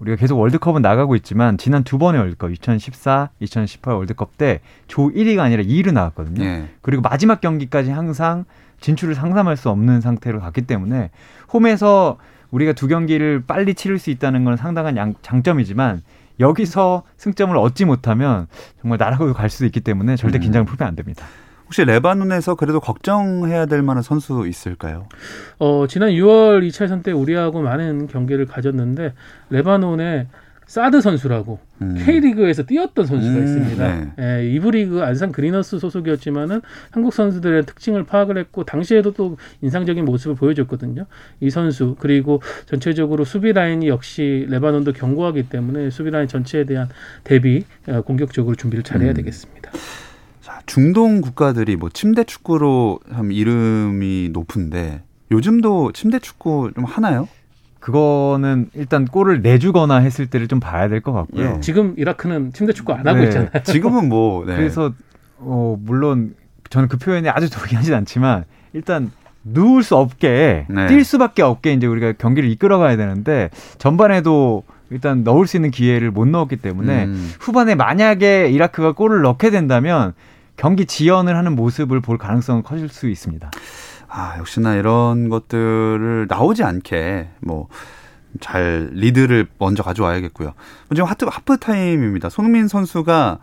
우리가 0.00 0.16
계속 0.16 0.38
월드컵은 0.38 0.80
나가고 0.82 1.14
있지만 1.16 1.58
지난 1.58 1.84
두 1.84 1.98
번의 1.98 2.20
월드컵 2.20 2.50
2014, 2.52 3.30
2018 3.40 3.94
월드컵 3.94 4.38
때 4.38 4.60
조 4.86 5.08
1위가 5.10 5.40
아니라 5.40 5.62
2위로 5.62 5.92
나왔거든요. 5.92 6.42
예. 6.42 6.68
그리고 6.80 7.02
마지막 7.02 7.40
경기까지 7.40 7.90
항상 7.90 8.44
진출을 8.80 9.14
상상할 9.14 9.56
수 9.56 9.70
없는 9.70 10.00
상태로 10.00 10.40
갔기 10.40 10.62
때문에 10.62 11.10
홈에서 11.52 12.18
우리가 12.50 12.72
두 12.72 12.88
경기를 12.88 13.44
빨리 13.46 13.74
치를 13.74 13.98
수 13.98 14.10
있다는 14.10 14.44
건 14.44 14.56
상당한 14.56 14.96
양- 14.96 15.14
장점이지만 15.22 16.02
여기서 16.40 17.02
승점을 17.16 17.56
얻지 17.56 17.84
못하면 17.84 18.46
정말 18.80 18.98
나라고 18.98 19.32
갈 19.34 19.50
수도 19.50 19.66
있기 19.66 19.80
때문에 19.80 20.16
절대 20.16 20.38
음. 20.38 20.40
긴장을 20.40 20.64
풀면 20.66 20.88
안 20.88 20.96
됩니다. 20.96 21.26
혹시 21.66 21.84
레바논에서 21.84 22.56
그래도 22.56 22.80
걱정해야 22.80 23.66
될 23.66 23.82
만한 23.82 24.02
선수 24.02 24.48
있을까요? 24.48 25.06
어, 25.60 25.86
지난 25.88 26.10
6월 26.10 26.66
2차 26.66 26.84
예선 26.84 27.02
때 27.02 27.12
우리하고 27.12 27.60
많은 27.62 28.08
경기를 28.08 28.46
가졌는데 28.46 29.12
레바논의 29.50 30.26
사드 30.70 31.00
선수라고 31.00 31.58
음. 31.82 31.96
K리그에서 31.98 32.62
뛰었던 32.62 33.04
선수가 33.04 33.38
음, 33.38 33.42
있습니다. 33.42 33.96
네. 33.96 34.12
예, 34.20 34.48
이부 34.52 34.70
리그 34.70 35.02
안산 35.02 35.32
그리너스 35.32 35.80
소속이었지만은 35.80 36.60
한국 36.92 37.12
선수들의 37.12 37.66
특징을 37.66 38.04
파악을 38.04 38.38
했고 38.38 38.62
당시에도 38.62 39.12
또 39.12 39.36
인상적인 39.62 40.04
모습을 40.04 40.36
보여줬거든요. 40.36 41.06
이 41.40 41.50
선수 41.50 41.96
그리고 41.98 42.40
전체적으로 42.66 43.24
수비 43.24 43.52
라인이 43.52 43.88
역시 43.88 44.46
레바논도 44.48 44.92
견고하기 44.92 45.48
때문에 45.48 45.90
수비 45.90 46.10
라인 46.10 46.28
전체에 46.28 46.62
대한 46.66 46.88
대비 47.24 47.64
어, 47.88 48.02
공격적으로 48.02 48.54
준비를 48.54 48.84
잘해야 48.84 49.10
음. 49.10 49.14
되겠습니다. 49.14 49.72
자, 50.40 50.62
중동 50.66 51.20
국가들이 51.20 51.74
뭐 51.74 51.88
침대 51.92 52.22
축구로 52.22 53.00
참 53.12 53.32
이름이 53.32 54.30
높은데 54.32 55.02
요즘도 55.32 55.90
침대 55.94 56.20
축구 56.20 56.70
좀 56.76 56.84
하나요? 56.84 57.26
그거는 57.80 58.68
일단 58.74 59.04
골을 59.06 59.40
내주거나 59.42 59.96
했을 59.96 60.26
때를 60.26 60.48
좀 60.48 60.60
봐야 60.60 60.88
될 60.88 61.00
것 61.00 61.12
같고요. 61.12 61.54
예. 61.56 61.60
지금 61.60 61.94
이라크는 61.96 62.52
침대 62.52 62.72
축구 62.72 62.92
안 62.92 63.06
하고 63.06 63.18
네. 63.18 63.24
있잖아요. 63.24 63.50
지금은 63.64 64.08
뭐 64.08 64.44
네. 64.46 64.54
그래서 64.56 64.92
어 65.38 65.76
물론 65.80 66.34
저는 66.68 66.88
그 66.88 66.98
표현에 66.98 67.28
아주 67.30 67.50
동의하진 67.50 67.94
않지만 67.94 68.44
일단 68.74 69.10
누울 69.42 69.82
수 69.82 69.96
없게 69.96 70.66
네. 70.68 70.86
뛸 70.86 71.02
수밖에 71.04 71.42
없게 71.42 71.72
이제 71.72 71.86
우리가 71.86 72.12
경기를 72.12 72.50
이끌어가야 72.50 72.96
되는데 72.98 73.48
전반에도 73.78 74.62
일단 74.90 75.24
넣을 75.24 75.46
수 75.46 75.56
있는 75.56 75.70
기회를 75.70 76.10
못 76.10 76.28
넣었기 76.28 76.56
때문에 76.56 77.04
음. 77.06 77.32
후반에 77.40 77.74
만약에 77.76 78.50
이라크가 78.50 78.92
골을 78.92 79.22
넣게 79.22 79.50
된다면 79.50 80.12
경기 80.56 80.84
지연을 80.84 81.36
하는 81.36 81.56
모습을 81.56 82.00
볼 82.00 82.18
가능성은 82.18 82.62
커질 82.64 82.90
수 82.90 83.08
있습니다. 83.08 83.50
아, 84.10 84.36
역시나 84.38 84.74
이런 84.74 85.28
것들을 85.28 86.26
나오지 86.28 86.62
않게 86.64 87.30
뭐 87.40 87.68
잘 88.38 88.90
리드를 88.92 89.48
먼저 89.58 89.82
가져와야겠고요. 89.82 90.52
지금 90.94 91.04
하트 91.08 91.24
하프 91.24 91.58
타임입니다. 91.58 92.28
손흥민 92.28 92.68
선수가 92.68 93.38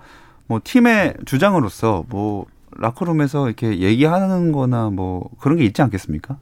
뭐 0.48 0.62
팀의 0.64 1.16
주장으로서 1.26 2.06
뭐 2.08 2.46
라커룸에서 2.78 3.48
이렇게 3.48 3.80
얘기하는 3.80 4.52
거나 4.52 4.90
뭐 4.90 5.30
그런 5.40 5.58
게 5.58 5.66
있지 5.66 5.82
않겠습니까? 5.82 6.38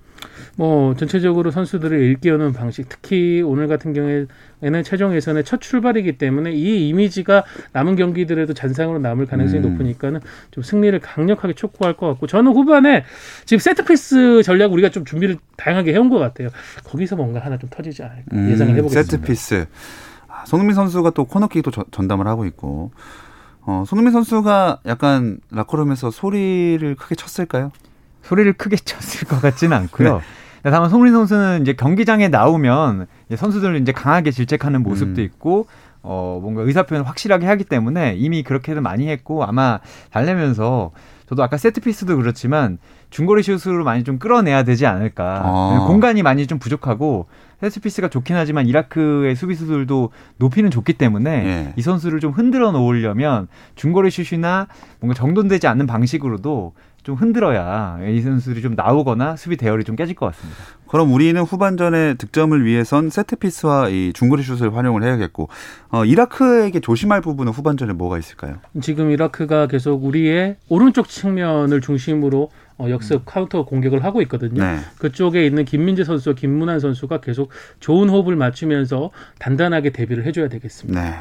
뭐 0.56 0.96
전체적으로 0.96 1.52
선수들을 1.52 1.98
일깨우는 2.00 2.54
방식, 2.54 2.88
특히 2.90 3.42
오늘 3.42 3.68
같은 3.68 3.94
경우에는 3.94 4.84
최종 4.84 5.16
예선의 5.16 5.44
첫 5.44 5.62
출발이기 5.62 6.18
때문에 6.18 6.52
이 6.54 6.90
이미지가 6.90 7.44
남은 7.74 7.96
경기들에도 7.96 8.54
잔상으로 8.54 9.00
남을 9.00 9.26
가능성이 9.26 9.64
음. 9.64 9.72
높으니까는 9.72 10.20
좀 10.52 10.64
승리를 10.64 10.98
강력하게 11.00 11.54
촉구할 11.54 11.96
것 11.98 12.08
같고 12.08 12.28
저는 12.28 12.52
후반에 12.54 13.04
지금 13.46 13.60
세트피스 13.60 14.44
전략 14.44 14.72
우리가 14.74 14.90
좀 14.90 15.06
준비를 15.06 15.38
다양하게 15.58 15.94
해온 15.94 16.10
것 16.10 16.20
같아요. 16.20 16.50
거기서 16.84 17.16
뭔가 17.16 17.40
하나 17.40 17.58
좀 17.58 17.70
터지지 17.70 18.04
않을까 18.04 18.36
예상을 18.50 18.76
해보겠습니다. 18.76 19.00
음, 19.00 19.04
세트 19.04 19.22
피스. 19.22 19.66
아, 20.28 20.44
손흥민 20.46 20.76
선수가 20.76 21.12
또 21.12 21.26
코너킥도 21.26 21.72
저- 21.72 21.86
전담을 21.92 22.28
하고 22.28 22.46
있고. 22.46 22.92
어, 23.68 23.84
손흥민 23.88 24.14
선수가 24.14 24.82
약간 24.86 25.40
라커룸에서 25.50 26.12
소리를 26.12 26.94
크게 26.96 27.16
쳤을까요? 27.16 27.72
소리를 28.26 28.52
크게 28.54 28.76
쳤을 28.84 29.28
것 29.28 29.42
같지는 29.42 29.78
않고요. 29.78 30.22
네. 30.64 30.72
다만 30.72 30.90
손흥민 30.90 31.14
선수는 31.14 31.62
이제 31.62 31.74
경기장에 31.74 32.28
나오면 32.28 33.06
이제 33.28 33.36
선수들을 33.36 33.80
이제 33.82 33.92
강하게 33.92 34.32
질책하는 34.32 34.82
모습도 34.82 35.22
음. 35.22 35.26
있고 35.26 35.68
어 36.02 36.40
뭔가 36.42 36.64
의사 36.64 36.84
표현을 36.84 37.08
확실하게 37.08 37.46
하기 37.46 37.66
때문에 37.66 38.16
이미 38.18 38.42
그렇게도 38.42 38.82
많이 38.82 39.08
했고 39.10 39.44
아마 39.44 39.80
달래면서 40.12 40.92
저도 41.30 41.44
아까 41.44 41.58
세트 41.58 41.82
피스도 41.82 42.18
그렇지만 42.18 42.78
중거리 43.12 43.44
슛으로 43.44 43.84
많이 43.84 44.04
좀 44.04 44.18
끌어내야 44.20 44.64
되지 44.64 44.86
않을까. 44.86 45.42
아. 45.44 45.86
공간이 45.88 46.24
많이 46.24 46.48
좀 46.48 46.60
부족하고 46.60 47.28
세트 47.62 47.80
피스가 47.80 48.10
좋긴 48.10 48.36
하지만 48.36 48.68
이라크의 48.68 49.36
수비수들도 49.36 50.12
높이는 50.38 50.70
좋기 50.70 50.94
때문에 50.94 51.32
예. 51.46 51.74
이 51.76 51.82
선수를 51.82 52.20
좀 52.20 52.32
흔들어 52.32 52.72
놓으려면 52.72 53.48
중거리 53.76 54.12
슛이나 54.12 54.68
뭔가 55.00 55.16
정돈되지 55.16 55.68
않는 55.68 55.88
방식으로도 55.88 56.74
좀 57.06 57.14
흔들어야 57.16 58.00
이 58.10 58.20
선수들이 58.20 58.64
좀 58.64 58.74
나오거나 58.76 59.36
수비 59.36 59.58
대열이 59.58 59.84
좀 59.84 59.96
깨질 59.96 60.16
것 60.16 60.26
같습니다. 60.26 60.60
그럼 60.88 61.14
우리는 61.14 61.40
후반전에 61.40 62.16
득점을 62.16 62.66
위해선 62.66 63.12
세트피스와 63.12 63.90
이 63.90 64.12
중거리 64.14 64.42
슛을 64.42 64.76
활용을 64.76 65.04
해야겠고 65.04 65.48
어, 65.92 66.04
이라크에게 66.04 66.80
조심할 66.80 67.22
부분은 67.22 67.52
후반전에 67.52 67.94
뭐가 67.94 68.18
있을까요? 68.18 68.56
지금 68.82 69.12
이라크가 69.12 69.68
계속 69.68 70.04
우리의 70.04 70.56
오른쪽 70.68 71.08
측면을 71.08 71.80
중심으로 71.80 72.50
어, 72.80 72.90
역습 72.90 73.24
카운터 73.24 73.66
공격을 73.66 74.04
하고 74.04 74.24
있거든요. 74.24 74.64
네. 74.64 74.80
그쪽에 74.98 75.46
있는 75.46 75.64
김민재 75.64 76.04
선수와 76.04 76.34
김문환 76.34 76.80
선수가 76.80 77.22
계속 77.22 77.52
좋은 77.80 78.10
호흡을 78.10 78.36
맞추면서 78.36 79.12
단단하게 79.38 79.92
대비를 79.92 80.26
해줘야 80.26 80.50
되겠습니다. 80.50 81.00
네. 81.04 81.16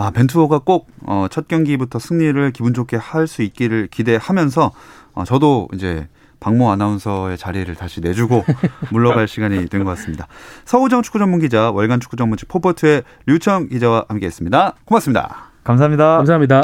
아, 0.00 0.12
벤투호가 0.12 0.60
꼭 0.60 0.86
어, 1.06 1.26
첫 1.28 1.48
경기부터 1.48 1.98
승리를 1.98 2.52
기분 2.52 2.72
좋게 2.72 2.96
할 2.96 3.26
수 3.26 3.42
있기를 3.42 3.88
기대하면서 3.88 4.70
어, 5.18 5.24
저도 5.24 5.68
이제 5.74 6.06
박모 6.38 6.70
아나운서의 6.70 7.36
자리를 7.36 7.74
다시 7.74 8.00
내주고 8.00 8.44
물러갈 8.92 9.26
시간이 9.26 9.66
된 9.68 9.82
것 9.84 9.90
같습니다. 9.96 10.28
서호정 10.64 11.02
축구 11.02 11.18
전문 11.18 11.40
기자, 11.40 11.72
월간 11.72 11.98
축구 11.98 12.16
전문지 12.16 12.46
포포투의 12.46 13.02
류청 13.26 13.68
기자와 13.68 14.04
함께했습니다. 14.08 14.74
고맙습니다. 14.84 15.50
감사합니다. 15.64 16.16
감사합니다. 16.18 16.62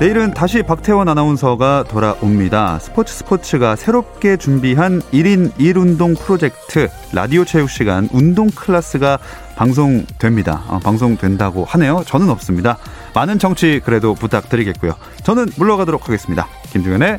내일은 0.00 0.32
다시 0.32 0.62
박태원 0.62 1.08
아나운서가 1.08 1.84
돌아옵니다. 1.88 2.78
스포츠 2.78 3.12
스포츠가 3.14 3.74
새롭게 3.74 4.36
준비한 4.36 5.00
1인 5.12 5.52
1운동 5.54 6.16
프로젝트 6.16 6.88
라디오 7.12 7.44
체육 7.44 7.68
시간 7.68 8.08
운동 8.12 8.48
클래스가 8.48 9.18
방송됩니다. 9.56 10.62
어, 10.68 10.78
방송된다고 10.78 11.64
하네요. 11.64 12.04
저는 12.06 12.30
없습니다. 12.30 12.78
많은 13.18 13.40
청취 13.40 13.80
그래도 13.84 14.14
부탁드리겠고요. 14.14 14.94
저는 15.24 15.46
물러가도록 15.56 16.06
하겠습니다. 16.06 16.46
김중현의 16.70 17.18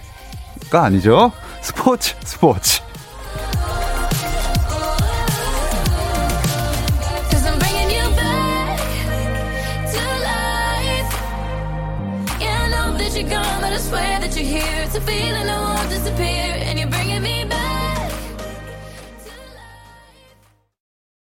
가 0.70 0.86
아니죠. 0.86 1.34
스포츠 1.62 2.16
스포츠. 2.24 2.82
I 14.42 14.96
I 14.96 15.02
feeling 15.02 15.48
that 15.48 15.60
won't 15.60 15.90
disappear, 15.90 16.59